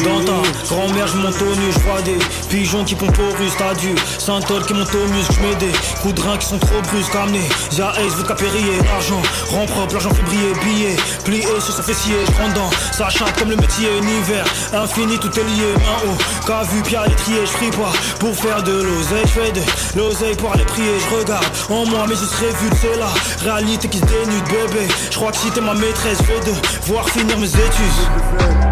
Dans 0.05 0.20
ta 0.24 0.74
grand-mère, 0.74 1.07
je 1.07 1.16
monte 1.16 1.40
au 1.40 1.55
nu, 1.57 1.72
je 1.72 1.79
vois 1.81 2.03
des 2.03 2.18
pigeons 2.51 2.85
qui 2.85 2.94
pompent 2.94 3.18
au 3.18 3.37
russe, 3.38 3.55
t'as 3.57 3.74
dû. 3.74 3.94
Saint-Ol 4.18 4.66
qui 4.66 4.74
monte 4.74 4.94
au 4.94 5.09
muscle, 5.12 5.33
je 5.33 5.40
mets 5.40 5.55
des 5.55 5.72
coups 6.03 6.14
de 6.14 6.20
rein 6.20 6.37
qui 6.37 6.46
sont 6.48 6.59
trop 6.59 6.83
brusques. 6.83 7.14
Amené, 7.14 7.40
Zia 7.70 7.92
Ace, 7.92 8.14
veut 8.14 8.24
capérier. 8.24 8.77
L'argent 8.85 9.22
rend 9.51 9.64
propre, 9.64 9.94
l'argent 9.94 10.11
fait 10.11 10.22
briller. 10.22 10.53
Billet 10.64 10.96
plié 11.24 11.61
sur 11.61 11.72
sa 11.72 11.83
fessier, 11.83 12.14
je 12.27 12.33
prends 12.33 12.48
dans 12.51 12.70
sa 12.92 13.09
comme 13.38 13.51
le 13.51 13.57
métier. 13.57 13.88
Univers 13.98 14.44
infini, 14.74 15.18
tout 15.18 15.33
est 15.33 15.44
lié. 15.44 15.72
Main 15.79 16.11
haut, 16.11 16.18
qu'a 16.46 16.62
vu 16.64 16.83
Pierre 16.83 17.09
l'étrier, 17.09 17.40
je 17.46 17.53
prie 17.53 17.70
pas 17.70 17.92
pour 18.18 18.35
faire 18.35 18.62
de 18.62 18.72
l'oseille. 18.72 19.24
Je 19.24 19.40
fais 19.40 19.53
de 19.53 19.62
l'oseille 19.96 20.37
pour 20.37 20.53
aller 20.53 20.64
prier, 20.64 20.92
je 20.98 21.16
regarde 21.16 21.44
en 21.70 21.87
moi, 21.87 22.05
mais 22.07 22.14
je 22.14 22.24
serai 22.24 22.48
vu, 22.48 22.68
c'est 22.81 22.98
la 22.98 23.09
réalité 23.55 23.78
qui 23.87 23.99
se 23.99 24.05
dénude, 24.07 24.45
bébé. 24.49 24.88
Je 25.11 25.17
crois 25.17 25.31
que 25.31 25.37
si 25.37 25.51
t'es 25.51 25.61
ma 25.61 25.75
maîtresse, 25.75 26.19
je 26.19 26.33
vais 26.33 26.41
devoir 26.41 27.09
finir 27.09 27.38
mes 27.38 27.47
études. 27.47 28.67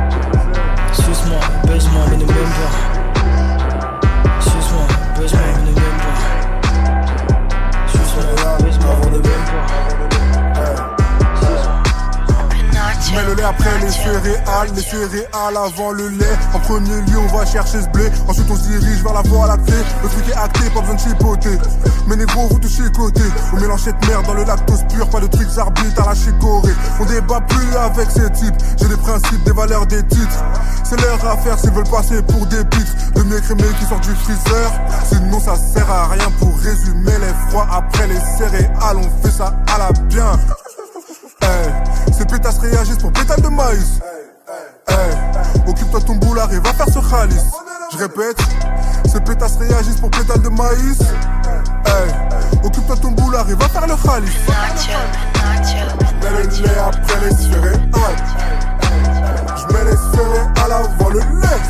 Céréales, 14.86 15.10
les 15.10 15.18
céréales 15.18 15.56
avant 15.56 15.90
le 15.90 16.08
lait. 16.08 16.38
En 16.54 16.58
premier 16.60 17.00
lieu, 17.02 17.18
on 17.18 17.36
va 17.36 17.44
chercher 17.44 17.82
ce 17.82 17.88
blé. 17.88 18.10
Ensuite, 18.28 18.46
on 18.50 18.56
se 18.56 18.62
dirige 18.62 19.02
vers 19.02 19.14
la 19.14 19.22
voie 19.22 19.46
lactée. 19.46 19.72
Le 20.02 20.08
truc 20.08 20.28
est 20.28 20.36
acté, 20.36 20.70
pas 20.70 20.80
besoin 20.80 20.94
de 20.94 21.00
chipoter. 21.00 21.58
Mais 22.06 22.16
négro, 22.16 22.48
vous 22.48 22.58
touchez 22.58 22.90
côté. 22.92 23.22
On 23.52 23.60
mélange 23.60 23.82
cette 23.82 24.06
merde 24.06 24.26
dans 24.26 24.34
le 24.34 24.44
lactose 24.44 24.84
pur, 24.88 25.08
pas 25.08 25.20
de 25.20 25.26
trucs 25.26 25.58
arbitres 25.58 26.02
à 26.02 26.06
la 26.10 26.14
chicorée. 26.14 26.74
On 27.00 27.04
débat 27.04 27.40
plus 27.40 27.76
avec 27.76 28.10
ces 28.10 28.30
types. 28.30 28.54
J'ai 28.78 28.88
des 28.88 28.96
principes, 28.96 29.42
des 29.44 29.52
valeurs, 29.52 29.86
des 29.86 30.02
titres. 30.06 30.44
C'est 30.84 31.00
leur 31.00 31.24
affaire 31.26 31.58
s'ils 31.58 31.72
veulent 31.72 31.88
passer 31.88 32.22
pour 32.22 32.46
des 32.46 32.64
pitres. 32.64 32.92
Le 33.16 33.24
mieux 33.24 33.40
qui 33.40 33.86
sort 33.86 34.00
du 34.00 34.14
freezer. 34.14 34.72
Sinon, 35.04 35.40
ça 35.40 35.56
sert 35.56 35.90
à 35.90 36.08
rien 36.08 36.30
pour 36.38 36.56
résumer 36.58 37.18
les 37.18 37.50
froids 37.50 37.66
après 37.72 38.06
les 38.06 38.20
céréales. 38.38 38.96
On 38.96 39.22
fait 39.22 39.32
ça 39.32 39.54
à 39.74 39.78
la 39.78 39.92
bien. 39.92 40.32
Hey, 41.42 41.72
ces 42.16 42.24
pétasses 42.24 42.58
réagissent 42.58 42.98
pour 42.98 43.12
pétales 43.12 43.40
de 43.40 43.48
maïs. 43.48 44.00
Hey, 44.48 45.10
occupe-toi 45.66 46.00
ton 46.02 46.14
boulard 46.14 46.52
et 46.52 46.60
va 46.60 46.72
faire 46.72 46.86
ce 46.86 47.00
khalis. 47.00 47.42
Je 47.92 47.98
répète, 47.98 48.38
ces 49.04 49.20
pétasses 49.20 49.56
réagissent 49.56 50.00
pour 50.00 50.10
pétales 50.10 50.40
de 50.40 50.48
maïs. 50.48 51.00
Hey, 51.84 52.14
occupe-toi 52.62 52.96
ton 52.96 53.10
boulard 53.10 53.50
et 53.50 53.54
va 53.54 53.68
faire 53.68 53.88
le 53.88 53.96
khalis. 53.96 54.30
Je 54.86 56.14
mets 56.22 56.30
le 56.30 56.48
lait 56.62 56.78
après 56.78 57.20
les 57.24 57.34
céréales. 57.34 57.80
Je 59.56 59.66
mets 59.74 59.84
les 59.84 59.96
céréales 60.14 60.72
avant 60.72 61.08
le 61.10 61.18
lait. 61.18 61.62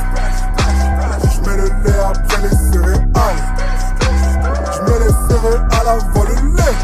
Je 1.33 1.41
mets 1.49 1.57
le 1.57 1.69
lait 1.83 2.03
après 2.05 2.43
les 2.43 2.57
céréales. 2.73 3.43
Je 4.75 4.81
mets 4.83 4.99
les 4.99 5.15
céréales 5.29 5.89
avant 5.89 6.25
le 6.25 6.35
lait. 6.57 6.77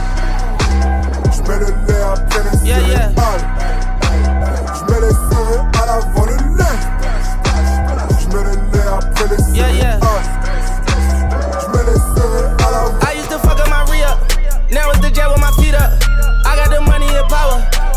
Je 1.30 1.42
mets 1.42 1.58
le 1.58 1.66
lait 1.66 2.02
après 2.12 2.42
les 2.50 2.58
Yeah, 2.66 3.11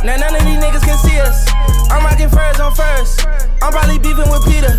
Now 0.05 0.17
none 0.17 0.35
of 0.35 0.45
these 0.45 0.61
niggas 0.61 0.85
can 0.85 0.97
see 0.99 1.17
us. 1.19 1.49
I'm 1.89 2.05
rocking 2.05 2.29
furs 2.29 2.59
on 2.59 2.75
first. 2.75 3.25
I'm 3.59 3.73
probably 3.73 3.97
beefing 3.97 4.29
with 4.29 4.45
Peter. 4.45 4.69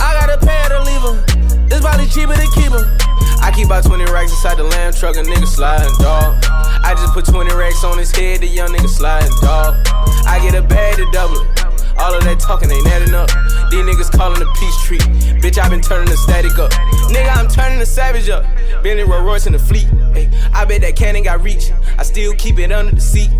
I 0.00 0.16
got 0.16 0.32
a 0.32 0.38
pair 0.40 0.68
to 0.70 0.80
leave 0.80 1.04
her. 1.04 1.24
It's 1.68 1.84
probably 1.84 2.06
cheaper 2.06 2.32
to 2.32 2.48
keep 2.56 2.72
her. 2.72 2.96
I 3.44 3.52
keep 3.54 3.66
about 3.66 3.84
20 3.84 4.04
racks 4.10 4.30
inside 4.32 4.56
the 4.56 4.64
lamb 4.64 4.94
truck, 4.94 5.16
a 5.16 5.22
nigga 5.22 5.46
sliding, 5.46 5.92
dog. 5.98 6.42
I 6.84 6.94
just 6.96 7.12
put 7.12 7.26
20 7.26 7.54
racks 7.54 7.84
on 7.84 7.98
his 7.98 8.16
head, 8.16 8.40
the 8.40 8.46
young 8.46 8.68
nigga 8.68 8.88
sliding, 8.88 9.28
dog. 9.42 9.76
I 10.24 10.40
get 10.40 10.54
a 10.54 10.62
bag 10.62 10.96
to 10.96 11.10
double 11.12 11.36
it. 11.36 11.71
All 11.98 12.14
of 12.14 12.24
that 12.24 12.40
talking 12.40 12.70
ain't 12.70 12.86
adding 12.86 13.14
up. 13.14 13.28
These 13.70 13.84
niggas 13.84 14.16
calling 14.16 14.38
the 14.38 14.46
peace 14.58 14.82
tree. 14.84 14.98
Bitch, 15.40 15.58
I 15.58 15.68
been 15.68 15.80
turning 15.80 16.08
the 16.08 16.16
static 16.16 16.58
up. 16.58 16.70
Nigga, 17.10 17.36
I'm 17.36 17.48
turning 17.48 17.78
the 17.78 17.86
savage 17.86 18.28
up. 18.28 18.44
Bentley 18.82 19.04
Rolls 19.04 19.24
Royce 19.24 19.46
in 19.46 19.52
the 19.52 19.58
fleet. 19.58 19.86
Ay, 20.14 20.30
I 20.52 20.64
bet 20.64 20.80
that 20.82 20.96
cannon 20.96 21.22
got 21.22 21.42
reach. 21.42 21.70
I 21.98 22.02
still 22.02 22.34
keep 22.34 22.58
it 22.58 22.72
under 22.72 22.94
the 22.94 23.00
seat. 23.00 23.30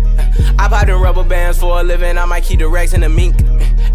I 0.59 0.67
buy 0.67 0.85
the 0.85 0.95
rubber 0.95 1.23
bands 1.23 1.59
for 1.59 1.79
a 1.79 1.83
living. 1.83 2.17
I 2.17 2.25
might 2.25 2.43
keep 2.43 2.59
the 2.59 2.67
racks 2.67 2.93
in 2.93 3.01
the 3.01 3.09
mink. 3.09 3.35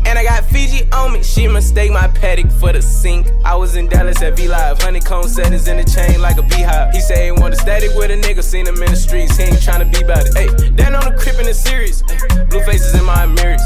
And 0.07 0.19
I 0.19 0.25
got 0.25 0.45
Fiji 0.45 0.89
on 0.93 1.13
me. 1.13 1.23
She 1.23 1.49
mistake 1.49 1.93
my 1.93 2.09
paddock 2.09 2.51
for 2.53 2.73
the 2.73 2.81
sink. 2.81 3.29
I 3.45 3.55
was 3.55 3.77
in 3.77 3.89
Dallas 3.89 4.23
at 4.23 4.37
V 4.37 4.49
Live. 4.49 4.81
Honeycomb 4.81 5.29
settings 5.29 5.69
in 5.69 5.77
the 5.77 5.85
chain 5.85 6.21
like 6.21 6.39
a 6.39 6.43
beehive. 6.43 6.95
He 6.95 7.01
say 7.01 7.27
he 7.27 7.33
want 7.33 7.55
a 7.55 7.57
static 7.57 7.91
with 7.95 8.11
a 8.11 8.15
nigga. 8.15 8.43
Seen 8.43 8.67
him 8.67 8.83
in 8.83 8.91
the 8.91 8.97
streets. 8.97 9.37
He 9.37 9.45
ain't 9.45 9.57
tryna 9.57 9.93
be 9.93 10.03
about 10.03 10.27
it. 10.27 10.37
Hey, 10.37 10.71
then 10.71 10.95
on 10.95 11.05
the 11.05 11.17
crib 11.19 11.39
in 11.41 11.47
the 11.47 11.55
series. 11.55 12.03
Blue 12.49 12.63
faces 12.65 12.95
in 12.95 13.05
my 13.05 13.27
mirrors. 13.27 13.63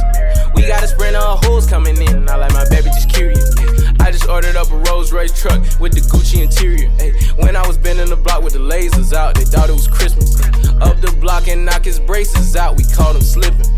We 0.55 0.67
got 0.67 0.83
a 0.83 0.89
sprint 0.89 1.17
of 1.17 1.45
hoes 1.45 1.67
coming 1.67 1.97
in. 1.97 2.29
I 2.29 2.37
like 2.37 2.53
my 2.53 2.69
baby 2.69 2.91
just 2.91 3.09
curious. 3.09 3.55
I 4.01 4.11
just 4.11 4.29
ordered 4.29 4.57
up 4.57 4.71
a 4.71 4.77
Rolls 4.91 5.13
Royce 5.13 5.33
truck 5.39 5.61
with 5.79 5.95
the 5.95 6.01
Gucci 6.01 6.43
interior. 6.43 6.91
Ay, 6.99 7.13
when 7.37 7.57
I 7.57 7.67
was 7.67 7.79
bending 7.79 8.11
the 8.11 8.17
block 8.17 8.43
with 8.43 8.55
the 8.55 8.59
lasers 8.59 9.13
out, 9.13 9.35
they 9.35 9.45
thought 9.45 9.69
it 9.69 9.73
was 9.73 9.87
Christmas. 9.87 10.41
Up 10.83 11.01
the 11.01 11.17
block 11.21 11.49
and 11.49 11.65
knock 11.65 11.85
his 11.85 12.01
braces 12.01 12.57
out. 12.57 12.77
We 12.77 12.85
caught 12.85 13.15
him 13.15 13.23
slipping. 13.23 13.71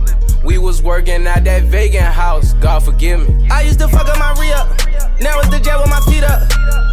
We 0.44 0.58
was 0.58 0.82
working 0.82 1.26
at 1.26 1.44
that 1.44 1.64
vegan 1.64 2.04
house. 2.04 2.52
God 2.54 2.84
forgive 2.84 3.20
me. 3.26 3.48
I 3.50 3.62
used 3.62 3.78
to 3.80 3.88
fuck 3.88 4.06
up 4.08 4.18
my 4.18 4.32
re 4.38 4.52
up. 4.52 4.68
Now 5.20 5.40
it's 5.40 5.48
the 5.48 5.58
jet 5.58 5.78
with 5.80 5.88
my 5.88 6.00
feet 6.04 6.22
up. 6.24 6.42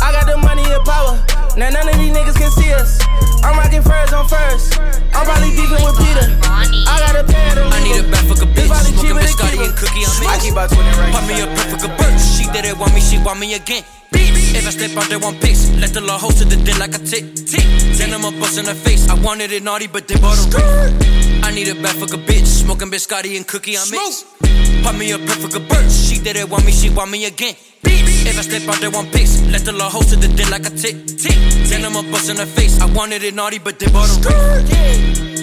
I 0.02 0.12
got 0.16 0.26
the 0.26 0.38
money 0.38 0.64
and 0.64 0.84
power. 0.86 1.20
Now 1.58 1.70
none 1.70 1.88
of 1.90 1.96
these 2.00 2.16
niggas 2.16 2.38
can 2.40 2.52
see 2.52 2.72
us. 2.72 3.00
I'm 3.44 3.58
rocking 3.60 3.82
furs 3.84 4.14
on 4.14 4.28
first. 4.28 4.80
I'm 5.12 5.26
probably 5.28 5.52
beefing 5.52 5.84
with 5.84 5.98
Peter. 6.00 6.28
I 6.48 6.96
got 7.04 7.20
a 7.20 7.24
pair 7.28 7.56
to 7.56 7.64
I 7.68 7.84
need 7.84 8.00
a 8.00 8.08
back 8.08 8.24
fuck 8.24 8.40
a 8.40 8.48
bitch. 8.48 8.72
probably 8.72 8.96
Smoking 8.96 9.20
cheaper 9.20 9.20
to 9.20 9.28
biscotti 9.28 9.52
keep 9.52 9.68
and 9.68 9.74
her. 9.76 9.80
cookie. 9.84 10.04
I'm 10.08 10.32
I 10.32 10.36
keep 10.40 10.54
about 10.56 10.70
20 10.72 10.88
racks. 10.96 11.12
Pop 11.12 11.24
me 11.28 11.36
a 11.44 11.48
perfect 11.52 11.84
a 11.84 11.90
bitch. 12.00 12.24
She 12.40 12.44
didn't 12.56 12.80
want 12.80 12.94
me, 12.96 13.02
she 13.02 13.18
want 13.20 13.40
me 13.40 13.54
again. 13.56 13.84
Bitch. 14.16 14.56
If 14.56 14.64
I 14.64 14.72
step 14.72 14.96
out, 14.96 15.10
they 15.12 15.18
want 15.20 15.42
pics. 15.42 15.68
Let 15.76 15.92
the 15.92 16.00
law 16.00 16.18
host 16.18 16.40
to 16.40 16.46
the 16.46 16.56
dick 16.56 16.80
like 16.80 16.96
a 16.96 17.02
tick. 17.04 17.36
Tick. 17.36 17.68
Then 18.00 18.14
I'm 18.16 18.24
a 18.24 18.32
bust 18.40 18.58
in 18.58 18.66
the 18.66 18.76
face. 18.76 19.10
I 19.10 19.16
wanted 19.20 19.52
it 19.52 19.64
naughty, 19.64 19.88
but 19.88 20.08
they 20.08 20.16
bought 20.16 20.40
a 20.40 20.46
ring. 20.56 21.31
I 21.44 21.52
need 21.54 21.68
a 21.68 21.76
back 21.76 21.96
fuck 21.96 22.14
a 22.14 22.18
bitch. 22.18 22.46
Smoking 22.46 22.90
biscotti 22.90 23.36
and 23.38 23.48
cookie. 23.48 23.78
I'm 23.78 23.90
mix. 23.90 24.26
Pop 24.84 24.96
me 24.96 25.12
a 25.12 25.18
perfect 25.18 25.56
a 25.56 25.60
bitch. 25.60 26.10
She 26.10 26.20
did 26.20 26.36
it 26.36 26.50
want 26.50 26.66
me, 26.66 26.72
she 26.72 26.90
want 26.90 27.12
me 27.12 27.26
again. 27.26 27.56
Bitch. 27.84 28.26
If 28.26 28.38
I 28.38 28.42
step 28.42 28.68
out, 28.70 28.80
they 28.82 28.88
want 28.88 29.12
pics. 29.12 29.42
Let 29.50 29.66
the 29.66 29.72
law 29.72 29.90
host 29.90 30.10
to 30.10 30.16
the 30.16 30.28
dick 30.28 30.50
like 30.50 30.66
a 30.66 30.70
tick. 30.70 31.08
Tick. 31.08 31.38
Then 31.70 31.86
I'm 31.86 31.96
a 31.96 32.04
bust 32.12 32.30
in 32.30 32.38
the 32.38 32.46
face. 32.46 32.80
I 32.80 32.86
wanted 32.94 33.24
it 33.24 33.34
naughty, 33.34 33.60
but 33.60 33.80
they 33.80 33.88
bought 33.88 34.10
a 34.10 34.30
ring. 34.30 35.41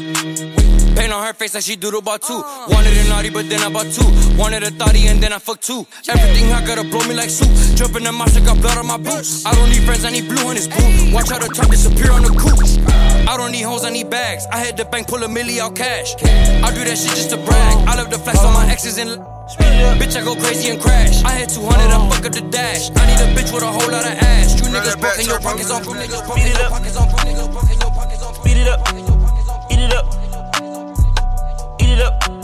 Paint 0.99 1.13
on 1.13 1.23
her 1.23 1.33
face 1.33 1.55
like 1.55 1.63
she 1.63 1.77
doodle 1.77 2.01
about 2.01 2.23
two. 2.23 2.43
Oh. 2.43 2.67
Wanted 2.75 2.91
it 2.91 3.09
naughty, 3.09 3.31
but 3.31 3.49
then 3.49 3.63
I 3.63 3.71
bought 3.71 3.87
two. 3.87 4.03
Wanted 4.35 4.65
a 4.65 4.71
thotty 4.75 5.07
and 5.07 5.23
then 5.23 5.33
I 5.33 5.39
fucked 5.39 5.63
two. 5.63 5.87
Everything 6.11 6.51
I 6.51 6.67
gotta 6.67 6.83
blow 6.83 7.07
me 7.07 7.15
like 7.15 7.31
soup. 7.31 7.47
Jumping 7.79 8.03
in 8.05 8.15
my 8.17 8.27
shit, 8.27 8.45
got 8.45 8.59
blood 8.61 8.77
on 8.77 8.89
my 8.89 8.97
boots. 8.97 9.47
I 9.47 9.55
don't 9.55 9.71
need 9.71 9.85
friends, 9.87 10.05
I 10.05 10.11
need 10.11 10.27
blue 10.27 10.43
on 10.51 10.57
his 10.57 10.67
boot. 10.67 11.15
Watch 11.15 11.31
how 11.31 11.39
the 11.39 11.55
top 11.55 11.71
disappear 11.71 12.11
on 12.11 12.27
the 12.27 12.35
coupe. 12.35 12.67
I 13.31 13.37
don't 13.37 13.53
need 13.53 13.63
hoes, 13.63 13.85
I 13.85 13.91
need 13.91 14.11
bags. 14.11 14.45
I 14.51 14.59
had 14.59 14.77
the 14.77 14.87
bank 14.87 15.07
pull 15.07 15.23
a 15.23 15.29
milli 15.29 15.61
out 15.61 15.77
cash. 15.77 16.19
I 16.19 16.75
do 16.75 16.83
that 16.83 16.99
shit 16.99 17.15
just 17.15 17.31
to 17.31 17.37
brag. 17.37 17.75
I 17.87 17.95
love 17.95 18.11
the 18.11 18.19
flex 18.19 18.43
on 18.43 18.53
my 18.53 18.67
exes 18.67 18.99
and. 18.99 19.23
Bitch, 20.03 20.19
I 20.19 20.25
go 20.25 20.35
crazy 20.35 20.69
and 20.71 20.83
crash. 20.83 21.23
I 21.23 21.31
had 21.31 21.49
200, 21.49 21.79
I 21.79 21.95
oh. 21.95 22.11
fuck 22.11 22.27
up 22.27 22.33
the 22.33 22.43
dash. 22.51 22.91
I 22.91 23.07
need 23.07 23.23
a 23.23 23.39
bitch 23.39 23.55
with 23.55 23.63
a 23.63 23.71
whole 23.71 23.87
lot 23.87 24.03
of 24.03 24.19
ass. 24.19 24.59
You 24.59 24.67
niggas 24.67 24.99
broke 24.99 25.19
and 25.19 25.27
your 25.29 25.39
pockets 25.39 25.71
on, 25.71 25.83
niggas 25.85 26.27
broke 26.27 26.43
your 26.43 26.69
pockets 26.69 26.97
on, 26.99 27.07
niggas 27.23 27.53
broke 27.55 27.71
and 27.71 27.81
your 27.81 27.91
pockets 27.95 28.23
on. 28.25 28.35
Speed 28.35 28.57
it 28.59 28.67
up. 28.67 28.83
Eat 29.71 29.79
it 29.79 29.93
up. 29.95 30.28
It 31.99 32.05
up. 32.05 32.38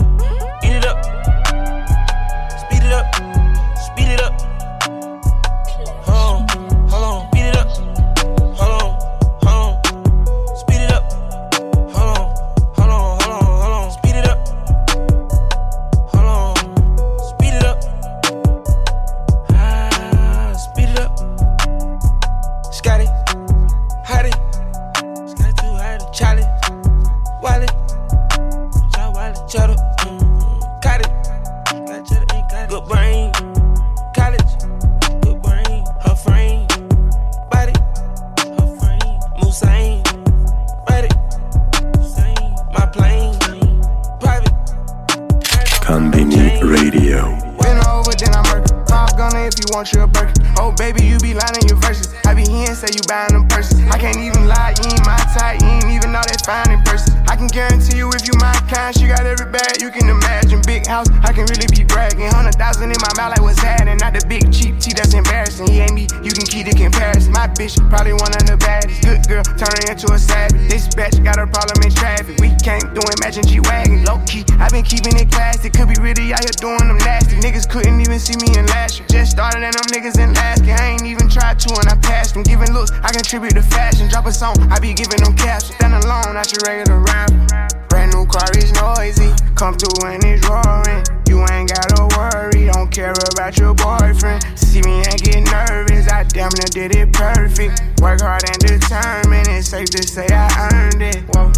My 67.45 67.53
bitch, 67.53 67.77
probably 67.93 68.17
one 68.17 68.33
of 68.33 68.49
the 68.49 68.57
baddest. 68.57 69.05
Good 69.05 69.29
girl, 69.29 69.45
turning 69.45 69.93
into 69.93 70.09
a 70.09 70.17
savage. 70.17 70.65
This 70.65 70.89
bitch 70.89 71.21
got 71.21 71.37
a 71.37 71.45
problem 71.45 71.77
in 71.85 71.93
traffic. 71.93 72.41
We 72.41 72.57
can't 72.65 72.97
do 72.97 73.05
it, 73.05 73.21
match 73.21 73.37
matching 73.37 73.45
G 73.45 73.61
Wagon, 73.61 74.01
low 74.09 74.17
key. 74.25 74.49
i 74.57 74.73
been 74.73 74.81
keeping 74.81 75.13
it 75.21 75.29
classy, 75.29 75.69
could 75.69 75.93
be 75.93 76.01
really 76.01 76.33
out 76.33 76.41
here 76.41 76.57
doing 76.57 76.89
them 76.89 76.97
nasty. 77.05 77.37
Niggas 77.45 77.69
couldn't 77.69 78.01
even 78.01 78.17
see 78.17 78.33
me 78.41 78.57
in 78.57 78.65
last 78.73 78.97
year. 78.97 79.09
Just 79.13 79.37
started 79.37 79.61
and 79.61 79.77
them 79.77 79.85
niggas 79.93 80.17
in 80.17 80.33
last. 80.33 80.65
I 80.65 80.97
ain't 80.97 81.05
even 81.05 81.29
tried 81.29 81.61
to 81.69 81.77
and 81.77 81.85
I 81.93 82.01
passed 82.01 82.33
them. 82.33 82.49
Giving 82.49 82.73
looks, 82.73 82.93
I 83.05 83.13
contribute 83.13 83.61
to 83.61 83.63
fashion. 83.63 84.09
Drop 84.09 84.25
a 84.25 84.33
song, 84.33 84.57
I 84.73 84.81
be 84.81 84.95
giving 84.95 85.21
them 85.21 85.37
caps. 85.37 85.69
Stand 85.69 85.93
alone, 85.93 86.33
not 86.33 86.49
your 86.49 86.65
regular 86.65 86.97
rapper. 86.97 87.74
Brand 88.05 88.17
new 88.19 88.27
car 88.27 88.51
is 88.59 88.71
noisy, 88.73 89.33
come 89.55 89.79
through 89.79 90.11
and 90.11 90.23
it's 90.25 90.47
roaring. 90.47 91.05
You 91.27 91.41
ain't 91.51 91.73
gotta 91.73 92.05
worry, 92.15 92.67
don't 92.67 92.91
care 92.91 93.15
about 93.33 93.57
your 93.57 93.73
boyfriend. 93.73 94.45
See 94.59 94.83
me 94.83 95.01
and 95.09 95.17
get 95.23 95.41
nervous, 95.51 96.07
I 96.13 96.25
damn 96.25 96.51
near 96.53 96.69
did 96.69 96.95
it 96.97 97.15
perfect. 97.15 97.81
Work 98.03 98.21
hard 98.21 98.45
and 98.45 98.59
determined, 98.59 99.49
it's 99.49 99.69
safe 99.69 99.89
to 99.89 100.03
say 100.03 100.27
I 100.31 100.69
earned 100.71 101.01
it. 101.01 101.25
Whoa, 101.33 101.51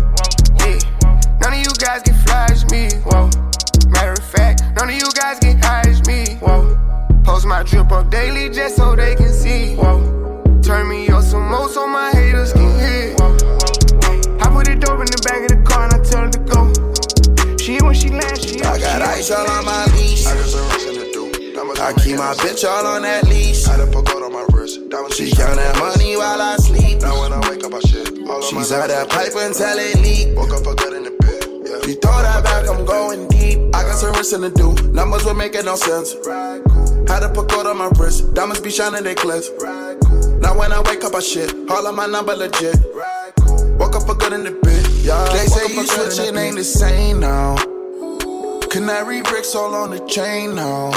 yeah. 0.62 0.78
None 1.42 1.54
of 1.54 1.58
you 1.58 1.74
guys 1.80 2.02
fly 2.22 2.46
as 2.50 2.64
me, 2.70 2.90
whoa. 3.02 3.28
Matter 3.88 4.12
of 4.12 4.30
fact, 4.30 4.62
none 4.76 4.88
of 4.88 4.94
you 4.94 5.10
guys 5.14 5.40
high 5.64 5.82
as 5.88 6.06
me, 6.06 6.36
whoa. 6.36 6.78
Post 7.24 7.46
my 7.46 7.64
drip 7.64 7.90
up 7.90 8.08
daily 8.08 8.50
just 8.50 8.76
so 8.76 8.94
they 8.94 9.16
can 9.16 9.32
see, 9.32 9.74
whoa. 9.74 10.62
Turn 10.62 10.88
me 10.88 11.08
up 11.08 11.24
some 11.24 11.48
more 11.50 11.68
so 11.68 11.88
my 11.88 12.12
haters 12.12 12.52
can 12.52 12.65
She 17.96 18.10
when 18.10 18.36
she 18.36 18.58
lands, 18.58 18.62
I 18.62 18.78
got 18.78 19.02
ice 19.02 19.30
all 19.30 19.48
on 19.48 19.64
my 19.64 19.84
leash. 19.96 20.26
I 20.26 20.34
got 20.34 20.46
some 20.46 20.68
racing 20.70 20.94
to 21.00 21.12
do. 21.12 21.26
I 21.80 21.92
keep 21.92 22.16
my 22.16 22.34
bitch 22.34 22.64
all 22.68 22.86
on 22.86 23.02
that 23.02 23.24
leash. 23.24 23.66
I 23.68 23.76
done 23.76 23.90
put 23.92 24.06
gold 24.06 24.22
on 24.22 24.32
my 24.32 24.46
wrist. 24.52 24.80
She 25.16 25.30
count 25.32 25.56
that 25.56 25.78
money 25.78 26.16
while 26.16 26.40
I 26.40 26.56
sleep. 26.56 27.00
Now 27.00 27.20
when 27.20 27.32
I 27.32 27.40
wake 27.48 27.64
up, 27.64 27.74
I 27.74 27.80
shit. 27.80 28.08
She's 28.44 28.72
out 28.72 28.88
that 28.88 29.08
pipe 29.08 29.32
until 29.36 29.78
it 29.78 29.96
leak. 30.00 30.36
Woke 30.36 30.52
up 30.52 30.64
for 30.64 30.74
good 30.74 30.92
in 30.92 31.04
the 31.04 31.10
bed. 31.10 31.44
Yeah. 31.64 31.80
She 31.84 31.94
throw 31.94 32.20
that 32.20 32.44
back, 32.44 32.68
I'm 32.68 32.84
going 32.84 33.28
deep. 33.28 33.58
I 33.74 33.82
got 33.82 33.96
some 33.96 34.12
racing 34.14 34.42
to 34.42 34.50
do. 34.50 34.74
Numbers 34.92 35.24
would 35.24 35.36
make 35.36 35.54
it 35.54 35.64
no 35.64 35.76
sense. 35.76 36.12
Had 37.08 37.20
to 37.20 37.30
put 37.32 37.48
gold 37.48 37.66
on 37.66 37.78
my 37.78 37.90
wrist. 37.98 38.34
Diamonds 38.34 38.60
be 38.60 38.70
shining, 38.70 39.04
they 39.04 39.14
cliff. 39.14 39.48
Now 40.40 40.58
when 40.58 40.72
I 40.72 40.82
wake 40.84 41.04
up, 41.04 41.14
I 41.14 41.20
shit. 41.20 41.54
All 41.70 41.86
of 41.86 41.94
my 41.94 42.06
number 42.06 42.34
legit. 42.34 42.76
Woke 43.78 43.96
up 43.96 44.06
for 44.06 44.14
good 44.14 44.32
in 44.32 44.44
the 44.44 44.52
bed. 44.62 44.86
Yeah. 45.04 45.24
They 45.32 45.46
say 45.46 45.74
you 45.74 45.86
switching 45.86 46.36
ain't 46.36 46.56
the 46.56 46.64
same 46.64 47.20
now. 47.20 47.56
Canary 48.70 49.22
bricks 49.22 49.54
all 49.54 49.74
on 49.74 49.90
the 49.90 50.00
chain 50.06 50.54
now. 50.54 50.90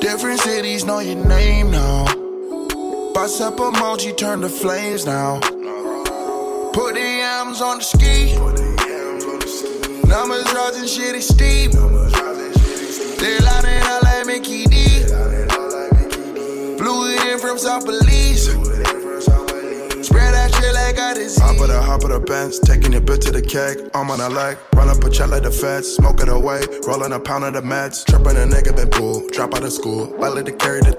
Different 0.00 0.40
cities 0.40 0.84
know 0.84 0.98
your 0.98 1.24
name 1.26 1.70
now. 1.70 2.04
Bust 3.14 3.40
up 3.40 3.56
emoji, 3.56 4.16
turn 4.16 4.40
to 4.42 4.48
flames 4.48 5.06
now. 5.06 5.40
Put 6.72 6.94
the 6.94 7.20
M's 7.46 7.60
on 7.60 7.78
the 7.78 7.84
ski. 7.84 8.36
Numbers 10.06 10.44
rising, 10.52 10.86
shit 10.86 11.14
is 11.16 11.28
steep. 11.28 11.72
They 13.18 13.38
loud 13.38 13.64
in 13.64 13.80
LA, 13.82 14.24
Mickey 14.26 14.64
D. 14.64 15.04
Blew 16.76 17.10
it 17.10 17.32
in 17.32 17.38
from 17.38 17.58
South 17.58 17.86
Belize. 17.86 18.48
Disease. 21.24 21.42
Hop 21.42 21.58
of 21.60 21.68
the 21.68 21.80
hop 21.80 22.04
of 22.04 22.10
the 22.10 22.20
bench, 22.20 22.54
taking 22.64 22.92
your 22.92 23.00
bitch 23.00 23.24
to 23.24 23.30
the 23.30 23.40
keg. 23.40 23.90
I'm 23.94 24.10
on 24.10 24.20
a 24.20 24.28
leg, 24.28 24.58
run 24.74 24.88
up 24.90 25.02
a 25.02 25.08
check 25.08 25.28
like 25.28 25.42
the 25.42 25.50
feds, 25.50 25.96
smoke 25.96 26.20
it 26.20 26.28
away, 26.28 26.60
rolling 26.86 27.12
a 27.12 27.20
pound 27.20 27.44
of 27.44 27.54
the 27.54 27.62
meds. 27.62 28.04
Tripping 28.04 28.36
a 28.36 28.44
nigga 28.44 28.76
been 28.76 28.90
bull, 28.90 29.26
drop 29.30 29.54
out 29.54 29.64
of 29.64 29.72
school, 29.72 30.06
ballet 30.18 30.42
to 30.42 30.52
carry 30.52 30.80
the. 30.80 30.92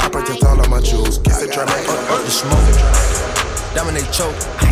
I 0.00 0.08
protect 0.08 0.44
all 0.44 0.58
of 0.58 0.70
my 0.70 0.80
jewels, 0.80 1.18
kiss 1.18 1.42
it, 1.42 1.52
try 1.52 1.66
to 1.66 1.72
the 1.72 2.30
smoke. 2.30 3.74
Dominate 3.74 4.10
choke. 4.12 4.65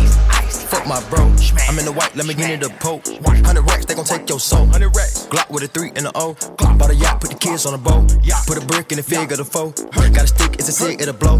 Fuck 0.75 0.87
my 0.87 1.09
bro. 1.09 1.23
I'm 1.69 1.79
in 1.79 1.85
the 1.85 1.93
white, 1.95 2.13
let 2.17 2.25
me 2.25 2.33
get 2.33 2.59
the 2.59 2.69
poke. 2.83 3.07
100 3.07 3.61
racks, 3.61 3.85
they 3.85 3.95
gon' 3.95 4.03
take 4.03 4.27
your 4.27 4.41
soul. 4.41 4.67
100 4.67 4.89
racks. 4.89 5.25
Glock 5.27 5.49
with 5.49 5.63
a 5.63 5.67
3 5.67 5.93
and 5.95 6.05
a 6.07 6.11
O. 6.15 6.33
Glock 6.59 6.77
bought 6.77 6.91
a 6.91 6.95
yacht, 6.95 7.21
put 7.21 7.29
the 7.29 7.37
kids 7.37 7.65
on 7.65 7.71
the 7.71 7.77
boat. 7.77 8.11
Put 8.45 8.61
a 8.61 8.65
brick 8.65 8.91
in 8.91 8.97
the 8.97 9.03
fig 9.03 9.31
of 9.31 9.37
the 9.37 9.45
foe. 9.45 9.71
Got 9.71 10.25
a 10.25 10.27
stick, 10.27 10.55
it's 10.55 10.67
a 10.67 10.73
sig, 10.73 10.99
it'll 10.99 11.13
blow. 11.13 11.37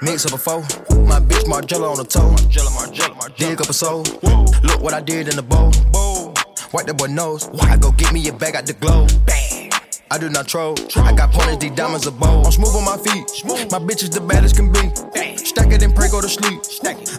Mix 0.00 0.24
up 0.24 0.32
a 0.32 0.38
foe. 0.38 0.62
My 1.04 1.20
bitch 1.20 1.44
Margiela 1.44 1.90
on 1.92 1.98
the 1.98 2.08
toe. 2.08 2.34
Dig 3.36 3.60
up 3.60 3.68
a 3.68 3.74
soul. 3.74 4.02
Look 4.62 4.80
what 4.80 4.94
I 4.94 5.02
did 5.02 5.28
in 5.28 5.36
the 5.36 5.42
bowl. 5.42 5.70
Wipe 6.72 6.86
that 6.86 6.96
boy 6.96 7.08
nose. 7.08 7.50
I 7.60 7.76
go 7.76 7.92
get 7.92 8.14
me 8.14 8.26
a 8.28 8.32
bag 8.32 8.56
out 8.56 8.64
the 8.64 8.72
globe. 8.72 9.10
I 10.12 10.18
do 10.18 10.28
not 10.28 10.46
troll. 10.46 10.74
I 10.96 11.14
got 11.14 11.32
pointers, 11.32 11.56
these 11.56 11.70
diamonds 11.70 12.06
are 12.06 12.10
bowl. 12.10 12.44
I'm 12.44 12.52
smooth 12.52 12.76
on 12.76 12.84
my 12.84 12.98
feet. 12.98 13.24
My 13.72 13.80
bitch 13.80 14.02
is 14.02 14.10
the 14.10 14.20
baddest 14.20 14.56
can 14.56 14.70
be. 14.70 14.92
Stack 15.40 15.72
it 15.72 15.82
and 15.82 15.96
pray, 15.96 16.10
go 16.12 16.20
to 16.20 16.28
sleep. 16.28 16.60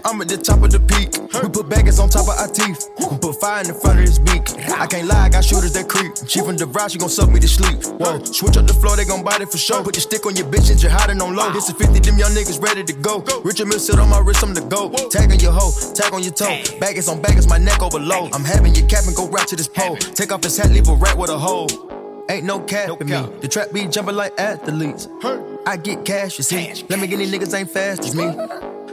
I'm 0.06 0.22
at 0.22 0.30
the 0.30 0.38
top 0.38 0.62
of 0.62 0.70
the 0.70 0.78
peak. 0.78 1.10
We 1.42 1.50
put 1.50 1.70
baggers 1.70 1.98
on 1.98 2.10
top 2.10 2.30
of 2.30 2.38
our 2.38 2.48
teeth. 2.48 2.94
We 3.02 3.18
put 3.18 3.42
fire 3.42 3.62
in 3.62 3.68
the 3.70 3.74
front 3.74 3.98
of 3.98 4.06
his 4.06 4.20
beak. 4.20 4.46
I 4.78 4.86
can't 4.86 5.08
lie, 5.08 5.26
I 5.26 5.30
got 5.30 5.44
shooters 5.44 5.74
that 5.74 5.90
creep. 5.90 6.14
She 6.30 6.46
from 6.46 6.56
the 6.56 6.70
she 6.88 7.00
gon' 7.00 7.10
suck 7.10 7.34
me 7.34 7.40
to 7.40 7.48
sleep. 7.48 7.82
Whoa, 7.98 8.22
switch 8.30 8.58
up 8.58 8.68
the 8.70 8.78
floor, 8.78 8.96
they 8.96 9.06
gon' 9.06 9.24
bite 9.24 9.42
it 9.42 9.50
for 9.50 9.58
sure. 9.58 9.82
Put 9.82 9.96
your 9.98 10.06
stick 10.06 10.28
on 10.28 10.36
your 10.36 10.46
bitch 10.46 10.70
and 10.70 10.78
you're 10.78 10.94
hiding 10.94 11.18
on 11.20 11.34
low. 11.34 11.50
This 11.50 11.70
is 11.70 11.76
50, 11.76 11.98
them 11.98 12.22
young 12.22 12.38
niggas 12.38 12.62
ready 12.62 12.84
to 12.84 12.94
go. 12.94 13.26
Richard 13.42 13.74
Mill 13.74 13.80
sit 13.80 13.98
on 13.98 14.08
my 14.14 14.20
wrist, 14.20 14.46
I'm 14.46 14.54
the 14.54 14.62
go. 14.62 14.94
Tag 15.10 15.34
on 15.34 15.40
your 15.40 15.52
hoe, 15.52 15.74
tag 15.98 16.14
on 16.14 16.22
your 16.22 16.38
toe. 16.38 16.62
Baggers 16.78 17.10
on 17.10 17.24
baggers, 17.26 17.50
my 17.50 17.58
neck 17.58 17.82
over 17.82 17.98
low. 17.98 18.30
I'm 18.30 18.46
having 18.46 18.76
your 18.78 18.86
cap 18.86 19.10
and 19.10 19.16
go 19.16 19.26
right 19.34 19.48
to 19.50 19.56
this 19.56 19.68
pole. 19.68 19.98
Take 19.98 20.32
off 20.32 20.44
his 20.44 20.56
hat, 20.58 20.70
leave 20.70 20.88
a 20.88 20.94
rat 20.94 21.18
with 21.18 21.32
a 21.32 21.40
hole. 21.40 22.03
Ain't 22.30 22.46
no 22.46 22.60
cap 22.60 23.02
in 23.02 23.08
me. 23.08 23.22
The 23.42 23.48
trap 23.48 23.72
be 23.74 23.88
jumping 23.88 24.16
like 24.16 24.40
athletes. 24.40 25.08
I 25.66 25.78
get 25.78 26.06
cash, 26.06 26.38
you 26.38 26.44
see. 26.44 26.74
Let 26.90 27.00
me 27.00 27.08
get 27.08 27.18
these 27.18 27.32
niggas 27.32 27.58
ain't 27.58 27.70
fast 27.70 28.04
as 28.04 28.16
me. 28.16 28.34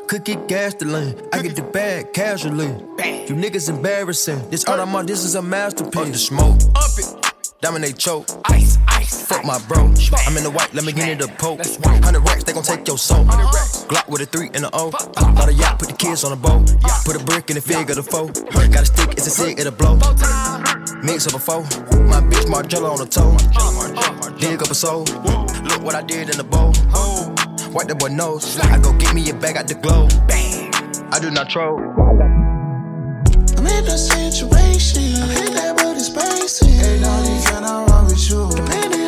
Could 0.09 0.25
get 0.25 0.49
gas 0.49 0.75
lean. 0.81 1.15
I 1.33 1.41
get 1.41 1.55
the 1.55 1.63
bag 1.63 2.13
casually. 2.13 2.75
Bang. 2.97 3.29
You 3.29 3.37
niggas 3.37 3.69
embarrassing. 3.69 4.51
This 4.51 4.65
art 4.65 4.81
I'm 4.81 4.95
on, 4.97 5.07
this 5.07 5.25
is 5.25 5.37
a 5.37 5.43
masterpiece. 5.43 6.11
The 6.11 6.19
smoke. 6.19 6.61
Up 6.75 6.91
it. 6.99 7.33
Dominate 7.61 7.97
choke. 7.97 8.27
Ice, 8.47 8.77
ice. 9.01 9.27
Fuck 9.27 9.45
my 9.45 9.59
bro. 9.67 9.83
I'm 10.27 10.37
in 10.37 10.45
the 10.45 10.53
white, 10.53 10.73
let 10.75 10.85
me 10.85 10.93
get 10.93 11.09
into 11.09 11.27
the 11.27 11.33
poke. 11.33 11.59
100 11.59 12.21
racks, 12.21 12.45
they 12.45 12.53
gon' 12.53 12.63
take 12.63 12.87
your 12.87 12.99
soul. 12.99 13.25
Glock 13.25 14.09
with 14.09 14.23
a 14.23 14.27
3 14.27 14.51
and 14.55 14.65
a 14.65 14.71
O. 14.73 14.91
Bought 14.91 15.49
a 15.49 15.53
yacht, 15.53 15.79
put 15.79 15.89
the 15.89 15.97
kids 15.97 16.25
on 16.25 16.33
a 16.33 16.37
boat. 16.37 16.63
Put 17.05 17.17
a 17.17 17.25
brick 17.25 17.51
in 17.51 17.57
the 17.57 17.63
fig 17.63 17.91
of 17.91 17.97
the 17.97 18.03
foe. 18.03 18.29
Got 18.29 18.83
a 18.83 18.87
stick, 18.87 19.11
it's 19.13 19.27
a 19.27 19.31
sig, 19.31 19.59
it'll 19.59 19.73
blow. 19.73 19.97
Mix 21.03 21.27
up 21.27 21.35
a 21.35 21.39
foe. 21.39 21.63
My 22.13 22.21
bitch 22.21 22.47
Margiela 22.53 22.91
on 22.91 22.99
the 22.99 23.07
toe. 23.07 23.37
Dig 24.39 24.63
up 24.63 24.71
a 24.71 24.75
soul. 24.75 25.05
Look 25.71 25.83
what 25.83 25.95
I 25.95 26.03
did 26.03 26.31
in 26.31 26.37
the 26.37 26.45
bowl. 26.45 26.73
Wipe 27.73 27.89
that 27.89 27.99
boy 27.99 28.09
nose. 28.09 28.59
I 28.59 28.79
go 28.79 28.93
get 28.95 29.15
me 29.15 29.29
a 29.31 29.35
bag 29.35 29.57
out 29.57 29.69
the 29.69 29.75
globe. 29.75 30.11
Bang. 30.27 30.71
I 31.13 31.19
do 31.21 31.31
not 31.31 31.49
troll. 31.49 31.79
I'm 33.57 33.67
in 33.67 33.85
a 33.87 33.99
situation. 33.99 35.15
I'm 35.23 35.31
in 35.47 35.55
that 35.55 35.77
booty 35.77 36.01
space. 36.01 36.63
Ain't 36.63 37.01
nothing 37.03 37.43
can 37.43 37.65
I 37.65 37.71
wrong 37.71 37.85
with 37.85 37.90
you. 38.29 39.00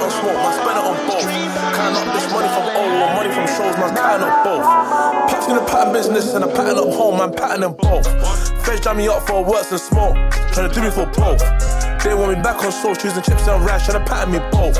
It 0.00 0.04
on 0.04 0.10
smoke, 0.10 0.34
man, 0.34 0.52
spend 0.56 0.78
it 0.78 0.84
on 0.84 0.96
both. 1.06 1.28
Count 1.76 1.96
up 1.96 2.06
this 2.14 2.26
money 2.32 2.48
from 2.48 2.64
old 2.72 2.92
or 3.00 3.10
money 3.14 3.30
from 3.30 3.46
shows, 3.46 3.76
man, 3.76 3.92
count 3.96 4.22
up 4.22 4.44
both. 4.44 5.48
In 5.48 5.56
the 5.56 5.64
pattern 5.66 5.92
business 5.92 6.34
and 6.34 6.44
a 6.44 6.48
pattern 6.48 6.78
up 6.78 6.94
home, 6.94 7.18
man, 7.18 7.32
pattern 7.32 7.60
them 7.62 7.74
both. 7.74 8.06
Feds 8.64 8.80
jam 8.80 8.96
me 8.96 9.08
up 9.08 9.26
for 9.26 9.44
works 9.44 9.70
and 9.70 9.80
smoke, 9.80 10.14
trying 10.52 10.68
to 10.68 10.74
do 10.74 10.82
me 10.82 10.90
for 10.90 11.06
both. 11.06 11.40
They 12.02 12.14
want 12.14 12.36
me 12.36 12.42
back 12.42 12.62
on 12.64 12.72
soul, 12.72 12.94
choosing 12.94 13.22
chips 13.22 13.46
and 13.46 13.64
rash, 13.64 13.86
trying 13.86 14.02
to 14.02 14.10
pattern 14.10 14.32
me 14.32 14.38
both. 14.50 14.76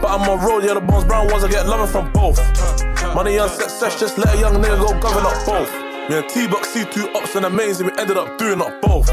But 0.00 0.08
I'm 0.10 0.28
on 0.28 0.40
road, 0.44 0.64
yeah, 0.64 0.74
the 0.74 0.80
other 0.80 0.86
bones 0.86 1.04
brown 1.04 1.28
ones, 1.28 1.44
I 1.44 1.48
get 1.48 1.66
loving 1.66 1.86
from 1.86 2.10
both. 2.12 2.38
Money 3.14 3.38
on 3.38 3.48
success, 3.48 3.98
just 3.98 4.18
let 4.18 4.34
a 4.34 4.38
young 4.38 4.54
nigga 4.54 4.78
go 4.78 4.98
govern 5.00 5.24
up 5.24 5.46
both. 5.46 5.85
Me 6.08 6.18
and 6.18 6.28
T-Box 6.28 6.68
see 6.68 6.84
two 6.84 7.08
ops 7.16 7.34
and 7.34 7.46
amazing, 7.46 7.86
we 7.86 7.92
ended 7.98 8.16
up 8.16 8.38
doing 8.38 8.60
up 8.60 8.80
both. 8.80 9.08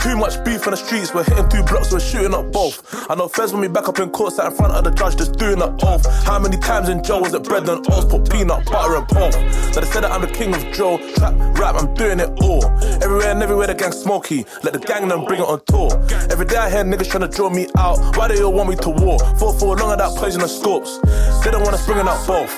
Too 0.00 0.16
much 0.16 0.42
beef 0.44 0.64
in 0.66 0.70
the 0.70 0.76
streets, 0.76 1.12
we're 1.12 1.24
hitting 1.24 1.48
two 1.48 1.64
blocks, 1.64 1.90
we're 1.90 1.98
shooting 1.98 2.32
up 2.32 2.52
both. 2.52 3.10
I 3.10 3.16
know 3.16 3.26
Fez 3.26 3.52
when 3.52 3.60
me 3.60 3.66
back 3.66 3.88
up 3.88 3.98
in 3.98 4.08
court, 4.10 4.34
sat 4.34 4.46
in 4.46 4.56
front 4.56 4.72
of 4.72 4.84
the 4.84 4.92
judge, 4.92 5.16
just 5.16 5.32
doing 5.32 5.60
up 5.60 5.76
both. 5.78 6.06
How 6.24 6.38
many 6.38 6.56
times 6.56 6.90
in 6.90 7.02
jail 7.02 7.20
was 7.22 7.34
it 7.34 7.42
bread 7.42 7.68
and 7.68 7.84
oats, 7.90 8.04
put 8.04 8.30
peanut 8.30 8.64
butter 8.66 8.94
and 8.94 9.08
pole? 9.08 9.30
Now 9.30 9.80
they 9.80 9.90
said 9.90 10.04
that 10.04 10.12
I'm 10.12 10.20
the 10.20 10.28
king 10.28 10.54
of 10.54 10.62
Joe, 10.72 10.98
trap, 11.16 11.34
rap, 11.58 11.74
I'm 11.74 11.92
doing 11.94 12.20
it 12.20 12.30
all. 12.40 12.64
Everywhere 13.02 13.32
and 13.32 13.42
everywhere 13.42 13.66
the 13.66 13.74
gang 13.74 13.90
smoky, 13.90 14.46
let 14.62 14.74
the 14.74 14.78
gang 14.78 15.08
them 15.08 15.24
bring 15.24 15.40
it 15.40 15.48
on 15.48 15.60
tour. 15.66 15.90
Every 16.30 16.46
day 16.46 16.58
I 16.58 16.70
hear 16.70 16.84
niggas 16.84 17.10
trying 17.10 17.28
to 17.28 17.36
draw 17.36 17.50
me 17.50 17.66
out, 17.76 17.98
why 18.16 18.28
they 18.28 18.40
all 18.40 18.52
want 18.52 18.70
me 18.70 18.76
to 18.76 18.90
war? 18.90 19.18
Fought 19.38 19.58
for 19.58 19.76
long 19.76 19.90
of 19.90 19.98
that 19.98 20.16
poisonous 20.16 20.56
scopes, 20.56 20.98
they 21.42 21.50
don't 21.50 21.64
wanna 21.64 21.82
bring 21.84 21.98
it 21.98 22.06
up 22.06 22.24
both. 22.28 22.54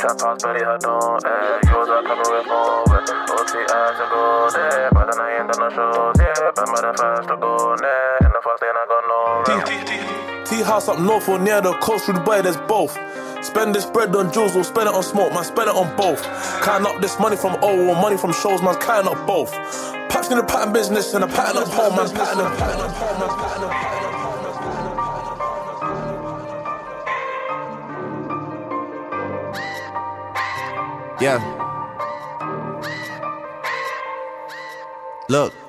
I 0.00 0.08
had 0.08 0.16
to 0.16 0.24
go 0.24 0.32
get 0.32 0.40
trap 0.40 0.40
house, 0.40 0.42
belly 0.42 0.64
had 0.64 0.82
no 0.82 1.18
air. 1.24 1.60
Yours 1.68 1.88
are 1.88 2.00
with 2.00 2.46
more 2.48 2.84
wet. 2.88 3.04
OT, 3.04 3.52
I 3.68 3.92
had 3.92 4.08
go 4.08 4.50
there, 4.52 4.88
but 4.92 5.04
then 5.10 5.20
I 5.20 5.38
ain't 5.38 5.52
done 5.52 5.60
no 5.60 5.68
shows 5.68 6.16
yet. 6.18 6.38
Remember 6.56 6.80
the 6.80 6.92
first 6.96 7.28
to 7.28 7.36
go 7.36 7.76
there, 7.76 8.16
and 8.24 8.32
the 8.32 8.40
first 8.42 8.60
day 8.60 8.70
I 8.72 8.86
got 8.88 9.04
no. 9.08 10.44
T 10.44 10.62
house 10.62 10.88
up 10.88 10.98
north 10.98 11.28
or 11.28 11.38
near 11.38 11.60
the 11.60 11.74
coast, 11.74 12.06
through 12.06 12.14
Dubai, 12.14 12.42
there's 12.42 12.56
both. 12.56 12.98
Spend 13.44 13.74
this 13.74 13.86
bread 13.86 14.14
on 14.16 14.32
jewels 14.32 14.56
or 14.56 14.64
spend 14.64 14.88
it 14.88 14.94
on 14.94 15.02
smoke, 15.02 15.32
man, 15.32 15.44
spend 15.44 15.68
it 15.68 15.76
on 15.76 15.94
both. 15.96 16.22
Can't 16.62 16.86
up 16.86 17.00
this 17.00 17.18
money 17.20 17.36
from 17.36 17.56
O 17.62 17.88
or 17.88 17.94
money 17.94 18.16
from 18.16 18.32
shows, 18.32 18.62
man, 18.62 18.80
can't 18.80 19.06
up 19.06 19.26
both. 19.26 19.52
Paps 20.08 20.30
in 20.30 20.38
the 20.38 20.44
pattern 20.44 20.72
business 20.72 21.14
and 21.14 21.24
a 21.24 21.28
pattern 21.28 21.62
up 21.62 21.68
home, 21.68 21.96
man, 21.96 22.10
pattern 22.10 22.46
up 22.46 22.58
home, 22.58 22.78
man, 22.78 22.90
pattern 22.96 23.64
up, 23.64 23.70
pattern 23.70 23.99
Yeah. 31.20 31.36
Look. 35.28 35.59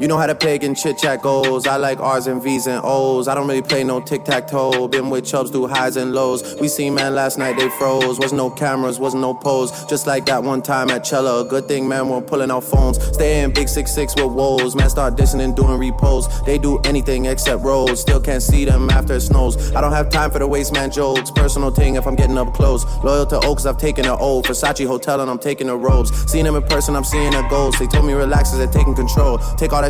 You 0.00 0.08
know 0.08 0.16
how 0.16 0.26
the 0.26 0.34
pagan 0.34 0.74
chit 0.74 0.96
chat 0.96 1.20
goes. 1.20 1.66
I 1.66 1.76
like 1.76 2.00
R's 2.00 2.26
and 2.26 2.42
V's 2.42 2.66
and 2.66 2.80
O's. 2.82 3.28
I 3.28 3.34
don't 3.34 3.46
really 3.46 3.60
play 3.60 3.84
no 3.84 4.00
tic 4.00 4.24
tac 4.24 4.46
toe. 4.46 4.88
Been 4.88 5.10
with 5.10 5.26
chubs 5.26 5.50
through 5.50 5.68
highs 5.68 5.98
and 5.98 6.14
lows. 6.14 6.58
We 6.58 6.68
seen 6.68 6.94
man 6.94 7.14
last 7.14 7.36
night, 7.36 7.58
they 7.58 7.68
froze. 7.68 8.18
Was 8.18 8.32
no 8.32 8.48
cameras, 8.48 8.98
was 8.98 9.14
no 9.14 9.34
pose. 9.34 9.84
Just 9.90 10.06
like 10.06 10.24
that 10.24 10.42
one 10.42 10.62
time 10.62 10.88
at 10.88 11.06
Cella. 11.06 11.44
Good 11.44 11.68
thing, 11.68 11.86
man, 11.86 12.08
we're 12.08 12.22
pulling 12.22 12.50
out 12.50 12.64
phones. 12.64 12.96
Stay 13.12 13.42
in 13.42 13.52
big 13.52 13.68
six 13.68 13.92
six 13.92 14.14
with 14.14 14.32
woes. 14.32 14.74
Man, 14.74 14.88
start 14.88 15.16
dissing 15.16 15.44
and 15.44 15.54
doing 15.54 15.78
repos. 15.78 16.28
They 16.44 16.56
do 16.56 16.78
anything 16.84 17.26
except 17.26 17.62
rolls. 17.62 18.00
Still 18.00 18.22
can't 18.22 18.42
see 18.42 18.64
them 18.64 18.88
after 18.88 19.12
it 19.12 19.20
snows. 19.20 19.70
I 19.74 19.82
don't 19.82 19.92
have 19.92 20.08
time 20.08 20.30
for 20.30 20.38
the 20.38 20.46
waste 20.46 20.72
man 20.72 20.90
jokes. 20.90 21.30
Personal 21.30 21.70
thing 21.72 21.96
if 21.96 22.06
I'm 22.06 22.16
getting 22.16 22.38
up 22.38 22.54
close. 22.54 22.86
Loyal 23.04 23.26
to 23.26 23.40
Oaks, 23.44 23.66
I've 23.66 23.76
taken 23.76 24.06
an 24.06 24.16
O. 24.18 24.40
Versace 24.40 24.86
Hotel 24.86 25.20
and 25.20 25.30
I'm 25.30 25.38
taking 25.38 25.66
the 25.66 25.76
robes. 25.76 26.10
Seeing 26.32 26.46
them 26.46 26.56
in 26.56 26.62
person, 26.62 26.96
I'm 26.96 27.04
seeing 27.04 27.34
a 27.34 27.46
ghost. 27.50 27.78
They 27.78 27.86
told 27.86 28.06
me 28.06 28.14
relax 28.14 28.52
as 28.52 28.58
they're 28.60 28.66
taking 28.66 28.94
control. 28.94 29.36
Take 29.58 29.74
all 29.74 29.82
that 29.82 29.89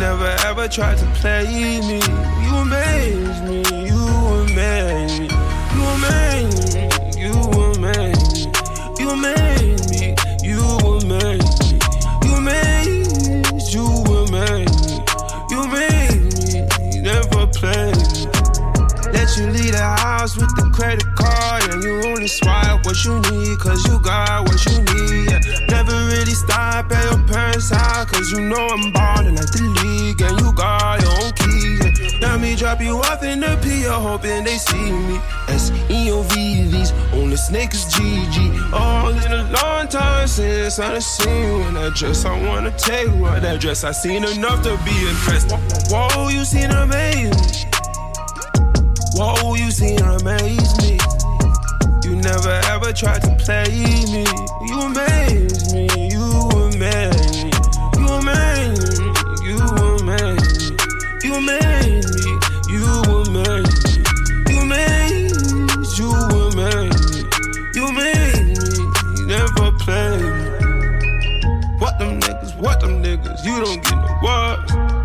Never 0.00 0.34
ever 0.46 0.66
tried 0.66 0.96
to 0.96 1.04
play 1.20 1.44
me. 1.44 2.00
You 2.42 2.56
amaze 2.56 3.42
me. 3.42 3.89
You 19.38 19.46
leave 19.46 19.72
the 19.72 19.78
house 19.78 20.36
with 20.36 20.54
the 20.56 20.68
credit 20.74 21.06
card 21.14 21.62
and 21.70 21.82
you 21.84 22.02
only 22.10 22.26
swipe 22.26 22.84
what 22.84 23.04
you 23.04 23.14
need 23.30 23.58
cause 23.60 23.86
you 23.86 24.00
got 24.00 24.42
what 24.42 24.58
you 24.66 24.82
need. 24.82 25.30
Yeah. 25.30 25.66
Never 25.68 25.92
really 26.10 26.34
stop 26.34 26.90
at 26.90 27.04
your 27.04 27.22
parents' 27.28 27.70
house 27.70 28.10
cause 28.10 28.32
you 28.32 28.40
know 28.40 28.58
I'm 28.58 28.92
ballin' 28.92 29.36
like 29.36 29.46
the 29.52 29.62
league 29.84 30.20
and 30.20 30.40
you 30.40 30.52
got 30.52 31.00
your 31.00 31.12
own 31.22 31.32
keys. 31.38 32.10
Yeah. 32.20 32.28
Let 32.28 32.40
me 32.40 32.56
drop 32.56 32.80
you 32.80 32.98
off 32.98 33.22
in 33.22 33.40
the 33.40 33.56
pier 33.62 33.92
hoping 33.92 34.42
they 34.42 34.58
see 34.58 34.90
me. 34.90 35.20
S 35.46 35.70
E 35.88 36.10
O 36.10 36.22
V 36.22 36.64
V's 36.66 36.90
on 37.14 37.30
the 37.30 37.38
snake 37.38 37.72
is 37.72 37.84
GG. 37.86 38.72
All 38.72 39.10
in 39.10 39.32
a 39.32 39.48
long 39.52 39.86
time 39.86 40.26
since 40.26 40.80
I 40.80 40.90
done 40.90 41.00
seen 41.00 41.44
you 41.46 41.68
in 41.68 41.74
that 41.74 41.94
dress. 41.94 42.24
I 42.24 42.34
wanna 42.46 42.76
take 42.76 43.08
what 43.14 43.40
that 43.42 43.60
dress. 43.60 43.84
I 43.84 43.92
seen 43.92 44.24
enough 44.24 44.62
to 44.64 44.76
be 44.84 44.96
impressed. 45.08 45.52
Whoa, 45.88 46.28
you 46.28 46.44
seen 46.44 46.70
amazing. 46.70 47.69
Whoa, 49.20 49.54
you 49.54 49.70
seen 49.70 50.00
amaze 50.00 50.78
me. 50.80 50.96
You 52.04 52.16
never 52.16 52.58
ever 52.72 52.90
tried 52.90 53.20
to 53.20 53.36
play 53.36 53.68
me. 53.68 54.24
You 54.66 54.80
amaze 54.80 55.74
me. 55.74 55.84
You 56.08 56.24
amaze 56.56 57.44
me. 57.44 57.50
You 57.98 58.06
amaze 58.16 58.96
me. 58.96 59.12
You 59.44 59.58
amaze 59.60 60.70
me. 60.70 60.76
You 61.22 61.34
amaze 61.34 62.08
me. 62.16 62.32
You 62.72 62.84
amaze 62.86 63.76
me. 63.76 64.00
You 64.48 64.60
amaze. 64.62 65.28
You 66.00 66.08
amaze 66.16 67.12
me. 67.12 67.20
You 67.74 67.82
amaze 67.88 68.48
me. 68.56 68.88
You 69.18 69.26
never 69.26 69.70
play 69.84 70.16
me. 70.16 70.32
What 71.78 71.98
them 71.98 72.20
niggas? 72.20 72.56
What 72.56 72.80
them 72.80 73.02
niggas? 73.02 73.44
You 73.44 73.60
don't 73.64 73.82
get 73.84 73.96
no? 73.96 74.19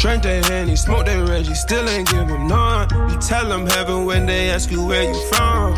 Drink 0.05 0.21
that 0.21 0.45
Henny, 0.45 0.75
smoke 0.75 1.07
that 1.07 1.27
Reggie, 1.27 1.55
still 1.55 1.89
ain't 1.89 2.07
give 2.07 2.27
them 2.27 2.47
none. 2.47 2.87
You 3.09 3.17
tell 3.17 3.49
them 3.49 3.65
heaven 3.65 4.05
when 4.05 4.27
they 4.27 4.51
ask 4.51 4.69
you 4.69 4.85
where 4.85 5.01
you 5.01 5.19
from. 5.29 5.73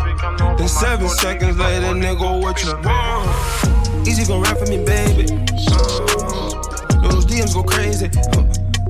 Then 0.57 0.67
seven 0.67 1.07
seconds 1.07 1.57
later, 1.57 1.93
nigga, 1.93 2.41
what 2.41 2.61
you 2.61 2.75
want? 2.83 4.05
Easy 4.05 4.25
gon' 4.25 4.41
rap 4.41 4.57
for 4.57 4.65
me, 4.65 4.83
baby. 4.83 5.31
Uh, 5.71 7.07
those 7.07 7.25
DMs 7.25 7.53
go 7.53 7.63
crazy. 7.63 8.07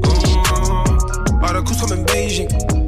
Uh, 0.04 1.46
uh, 1.46 1.62
coups 1.62 1.82
come 1.82 2.00
in 2.00 2.04
Beijing. 2.04 2.87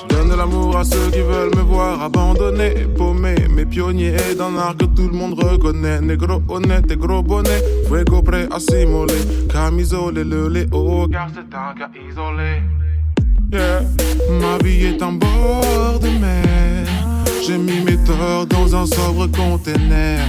Je 0.00 0.14
donne 0.14 0.28
de 0.28 0.34
l'amour 0.34 0.76
à 0.76 0.84
ceux 0.84 1.10
qui 1.10 1.20
veulent 1.20 1.56
me 1.56 1.62
voir 1.62 2.02
abandonné, 2.02 2.86
paumé, 2.98 3.34
mes 3.48 3.64
pionniers 3.64 4.34
d'un 4.36 4.58
art 4.58 4.76
que 4.76 4.84
tout 4.84 5.08
le 5.08 5.16
monde 5.16 5.42
reconnaît. 5.42 6.02
Négro 6.02 6.42
honnête 6.48 6.90
et 6.90 6.96
gros 6.96 7.22
bonnet, 7.22 7.62
fuego 7.88 8.20
prêt 8.20 8.46
à 8.52 8.60
s'immoler, 8.60 9.14
camisole 9.50 10.20
le 10.20 10.48
léo, 10.48 11.08
car 11.08 11.30
c'est 11.34 11.56
un 11.56 11.72
cas 11.78 11.90
isolé. 12.10 12.60
Yeah. 13.50 13.80
Ma 14.38 14.58
vie 14.62 14.84
est 14.86 15.02
en 15.02 15.12
bord 15.12 15.98
de 16.00 16.08
mer. 16.08 16.86
J'ai 17.42 17.56
mis 17.56 17.80
mes 17.80 17.96
torts 18.04 18.44
dans 18.46 18.76
un 18.76 18.84
sobre 18.84 19.28
container. 19.28 20.20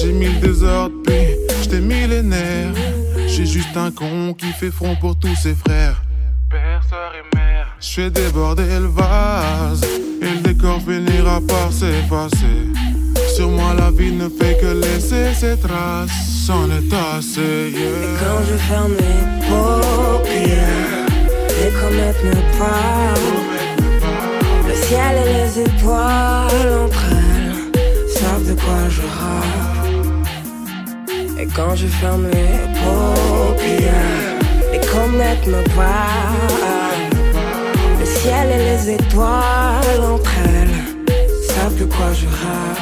J'ai 0.00 0.12
mis 0.12 0.28
le 0.28 0.40
désordre, 0.40 0.94
puis 1.04 1.36
j'étais 1.62 1.80
millénaire. 1.80 2.72
J'suis 3.28 3.46
juste 3.46 3.76
un 3.76 3.90
con 3.90 4.32
qui 4.32 4.46
fait 4.46 4.70
front 4.70 4.96
pour 4.96 5.18
tous 5.18 5.34
ses 5.36 5.54
frères. 5.54 6.02
Sœur 6.92 7.12
et 7.14 7.24
mère. 7.34 7.68
J'fais 7.80 8.10
déborder 8.10 8.78
le 8.78 8.88
vase. 8.88 9.82
Et 10.20 10.30
le 10.34 10.40
décor 10.42 10.78
finira 10.82 11.40
par 11.40 11.72
s'effacer. 11.72 12.68
Sur 13.34 13.48
moi, 13.48 13.72
la 13.78 13.90
vie 13.90 14.12
ne 14.12 14.28
fait 14.28 14.58
que 14.60 14.66
laisser 14.66 15.32
ses 15.32 15.58
traces. 15.58 16.10
C'en 16.46 16.66
est 16.66 16.92
assez, 17.16 17.70
yeah. 17.70 18.18
Quand 18.20 18.42
je 18.46 18.56
ferme 18.68 18.92
les 18.92 19.24
paupières, 19.48 21.06
les 21.58 21.70
comètes 21.80 22.22
me 22.24 22.40
parlent. 22.58 23.40
Le 24.68 24.74
ciel 24.74 25.14
et 25.22 25.28
les 25.32 25.60
étoiles 25.60 26.68
entre 26.84 27.04
elles 27.10 28.10
savent 28.12 28.46
de 28.50 28.54
quoi 28.60 28.82
je 28.90 29.04
râle. 29.18 30.20
Et 31.40 31.46
quand 31.46 31.74
je 31.74 31.86
ferme 31.86 32.26
les 32.26 32.54
paupières, 32.82 34.31
les 34.92 34.98
comètes 34.98 35.46
me 35.46 35.62
parlent. 35.74 37.10
ciel 38.04 38.48
et 38.50 38.58
les 38.58 38.90
étoiles 38.94 40.00
entre 40.04 40.30
elles 40.44 40.68
savent 41.42 41.78
de 41.78 41.84
quoi 41.84 42.12
je 42.12 42.26
rappe. 42.26 42.78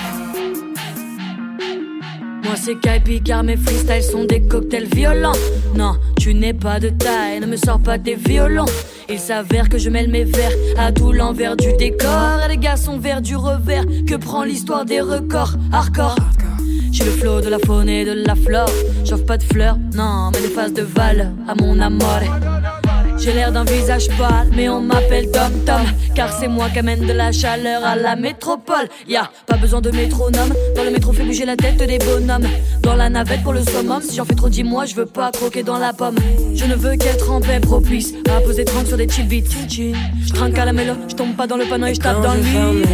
Moi 2.44 2.54
c'est 2.56 2.76
Kaipi 2.80 3.22
car 3.22 3.42
mes 3.44 3.56
freestyles 3.56 4.02
sont 4.02 4.24
des 4.24 4.42
cocktails 4.42 4.88
violents. 4.94 5.36
Non, 5.76 5.96
tu 6.18 6.34
n'es 6.34 6.54
pas 6.54 6.80
de 6.80 6.88
taille, 6.88 7.40
ne 7.40 7.46
me 7.46 7.56
sors 7.56 7.80
pas 7.80 7.98
des 7.98 8.16
violons. 8.16 8.66
Il 9.08 9.18
s'avère 9.18 9.68
que 9.68 9.78
je 9.78 9.90
mêle 9.90 10.08
mes 10.08 10.24
vers 10.24 10.52
à 10.78 10.92
tout 10.92 11.12
l'envers 11.12 11.56
du 11.56 11.72
décor. 11.76 12.40
Et 12.44 12.48
les 12.48 12.58
gars 12.58 12.76
sont 12.76 12.98
vers 12.98 13.20
du 13.20 13.36
revers 13.36 13.84
que 14.06 14.14
prend 14.16 14.44
l'histoire 14.44 14.84
des 14.84 15.00
records? 15.00 15.54
Hardcore. 15.72 16.16
J'ai 16.92 17.04
le 17.04 17.10
flow 17.10 17.40
de 17.40 17.48
la 17.48 17.58
faune 17.58 17.88
et 17.88 18.04
de 18.04 18.12
la 18.12 18.34
flore. 18.34 18.70
J'offre 19.10 19.26
pas 19.26 19.38
de 19.38 19.42
fleurs, 19.42 19.76
non, 19.92 20.30
mais 20.32 20.40
des 20.40 20.54
phases 20.54 20.72
de 20.72 20.82
val 20.82 21.32
à 21.48 21.54
mon 21.60 21.80
amour. 21.80 22.20
J'ai 23.18 23.32
l'air 23.32 23.50
d'un 23.50 23.64
visage 23.64 24.06
pâle, 24.16 24.48
mais 24.54 24.68
on 24.68 24.80
m'appelle 24.80 25.28
Tom 25.32 25.50
Tom. 25.66 25.80
Car 26.14 26.32
c'est 26.32 26.46
moi 26.46 26.68
qui 26.70 26.78
amène 26.78 27.04
de 27.04 27.12
la 27.12 27.32
chaleur 27.32 27.84
à 27.84 27.96
la 27.96 28.14
métropole. 28.14 28.88
Y'a 29.08 29.28
pas 29.48 29.56
besoin 29.56 29.80
de 29.80 29.90
métronome. 29.90 30.54
Dans 30.76 30.84
le 30.84 30.92
métro, 30.92 31.12
fait 31.12 31.24
bouger 31.24 31.44
la 31.44 31.56
tête 31.56 31.78
des 31.78 31.98
bonhommes. 31.98 32.46
Dans 32.82 32.94
la 32.94 33.08
navette 33.08 33.42
pour 33.42 33.52
le 33.52 33.64
summum. 33.64 34.00
Si 34.00 34.14
j'en 34.14 34.24
fais 34.24 34.36
trop, 34.36 34.48
dis-moi, 34.48 34.84
je 34.86 34.94
veux 34.94 35.06
pas 35.06 35.32
croquer 35.32 35.64
dans 35.64 35.78
la 35.80 35.92
pomme. 35.92 36.14
Je 36.54 36.66
ne 36.66 36.76
veux 36.76 36.94
qu'être 36.94 37.32
en 37.32 37.40
paix 37.40 37.58
propice. 37.58 38.14
À 38.30 38.40
poser 38.42 38.64
30 38.64 38.86
sur 38.86 38.96
des 38.96 39.08
chill 39.08 39.26
beats. 39.26 39.42
Je 39.68 40.32
trinque 40.32 40.56
à 40.56 40.66
la 40.66 40.72
mélo, 40.72 40.94
je 41.08 41.16
tombe 41.16 41.34
pas 41.34 41.48
dans 41.48 41.56
le 41.56 41.64
panneau 41.64 41.88
et 41.88 41.94
je 41.94 42.00
tape 42.00 42.22
dans 42.22 42.34
le 42.34 42.40
lit. 42.42 42.84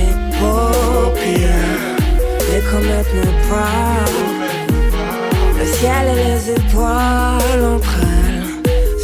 Le 5.66 5.72
ciel 5.72 6.06
et 6.08 6.14
les 6.14 6.50
étoiles 6.52 7.64
entre 7.74 7.96
elles 8.00 8.44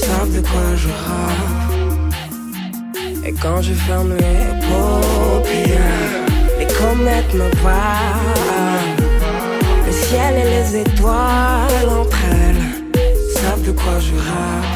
savent 0.01 0.33
de 0.33 0.41
quoi 0.41 0.77
je 0.77 0.89
rappe. 1.05 2.15
Et 3.27 3.33
quand 3.33 3.61
je 3.63 3.73
ferme 3.73 4.15
les 4.15 4.47
paupières, 4.69 6.13
les 6.61 6.67
comètes 6.67 7.35
me 7.35 7.51
parlent. 7.65 8.97
Le 9.87 9.93
ciel 9.93 10.35
et 10.37 10.49
les 10.55 10.77
étoiles 10.83 11.89
entre 12.01 12.19
elles 12.31 12.65
savent 13.35 13.65
de 13.67 13.73
quoi 13.73 13.99
je 13.99 14.15
rappe. 14.29 14.75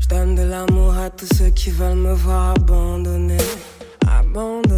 Je 0.00 0.06
donne 0.08 0.34
de 0.36 0.42
l'amour 0.42 0.94
à 0.96 1.10
tous 1.10 1.28
ceux 1.36 1.50
qui 1.50 1.70
veulent 1.70 2.02
me 2.08 2.14
voir 2.14 2.54
abandonner 2.56 3.36
abandonné. 4.06 4.71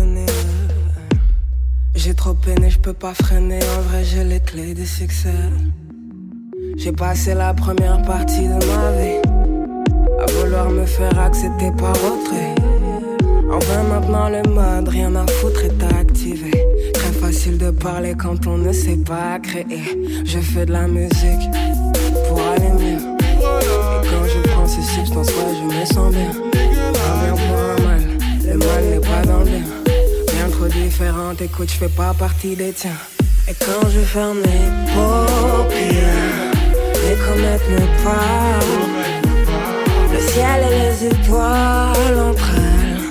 J'ai 2.04 2.12
trop 2.12 2.34
peiné, 2.34 2.68
je 2.68 2.78
peux 2.78 2.92
pas 2.92 3.14
freiner. 3.14 3.60
En 3.78 3.80
vrai, 3.88 4.04
j'ai 4.04 4.24
les 4.24 4.40
clés 4.40 4.74
du 4.74 4.84
succès. 4.84 5.30
J'ai 6.76 6.92
passé 6.92 7.32
la 7.32 7.54
première 7.54 8.02
partie 8.02 8.46
de 8.46 8.52
ma 8.52 8.92
vie 8.92 9.22
à 10.20 10.26
vouloir 10.32 10.68
me 10.68 10.84
faire 10.84 11.18
accepter 11.18 11.70
par 11.78 11.92
autre. 11.92 12.34
Enfin, 13.50 13.82
maintenant 13.84 14.28
le 14.28 14.42
mode, 14.50 14.86
rien 14.86 15.16
à 15.16 15.26
foutre 15.26 15.64
est 15.64 15.82
activé. 15.98 16.50
Très 16.92 17.12
facile 17.12 17.56
de 17.56 17.70
parler 17.70 18.14
quand 18.14 18.46
on 18.46 18.58
ne 18.58 18.72
sait 18.74 18.98
pas 18.98 19.38
créer. 19.38 19.98
Je 20.26 20.40
fais 20.40 20.66
de 20.66 20.72
la 20.72 20.86
musique 20.86 21.48
pour 22.28 22.38
aller 22.38 22.68
mieux. 22.68 23.00
Et 23.00 24.06
quand 24.10 24.26
je 24.26 24.50
prends 24.50 24.66
ces 24.66 24.82
substances, 24.82 25.28
ouais, 25.28 25.54
je 25.58 25.80
me 25.80 25.84
sens 25.86 26.12
bien. 26.12 26.32
Un 26.32 27.24
bien 27.24 27.32
pour 27.32 27.56
un 27.56 27.88
mal. 27.88 28.02
Le 28.44 28.58
mal 28.58 28.84
n'est 28.90 29.00
pas 29.00 29.22
dans 29.26 29.38
le 29.38 29.44
bien. 29.46 29.83
Trop 30.54 30.68
différente, 30.68 31.42
écoute, 31.42 31.68
je 31.68 31.78
fais 31.78 31.88
pas 31.88 32.14
partie 32.14 32.54
des 32.54 32.72
tiens. 32.72 33.00
Et 33.48 33.54
quand 33.54 33.88
je 33.88 33.98
ferme 33.98 34.38
les 34.38 34.70
paupières, 34.94 36.52
les 37.04 37.16
comètes 37.26 37.68
me 37.70 37.84
parlent. 38.04 38.92
Le 40.12 40.20
ciel 40.20 40.62
et 40.68 40.74
les 40.78 41.06
étoiles 41.06 42.18
entre 42.30 42.50
elles 42.56 43.02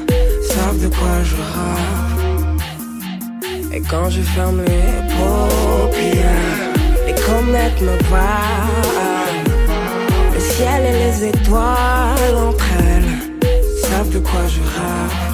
savent 0.48 0.80
de 0.82 0.88
quoi 0.88 1.18
je 1.24 1.36
rappe. 1.54 2.62
Et 3.74 3.82
quand 3.82 4.10
je 4.10 4.22
ferme 4.22 4.62
les 4.62 4.94
paupières, 5.18 6.72
les 7.06 7.16
comètes 7.16 7.82
me 7.82 7.98
parlent. 8.10 9.44
Le 10.34 10.40
ciel 10.40 10.82
et 10.86 10.96
les 11.04 11.28
étoiles 11.28 12.36
entre 12.38 12.70
elles 12.80 13.14
savent 13.82 14.12
de 14.12 14.20
quoi 14.20 14.48
je 14.48 14.62
rappe. 14.62 15.33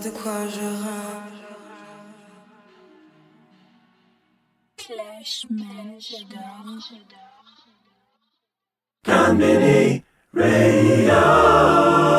Savent 0.00 0.04
de 0.04 0.18
quoi 0.18 0.46
je 0.48 0.60
rappe. 0.82 1.30
Flashman, 4.78 5.98
j'adore. 5.98 6.88
Conmini 9.04 10.02
Radio. 10.34 12.09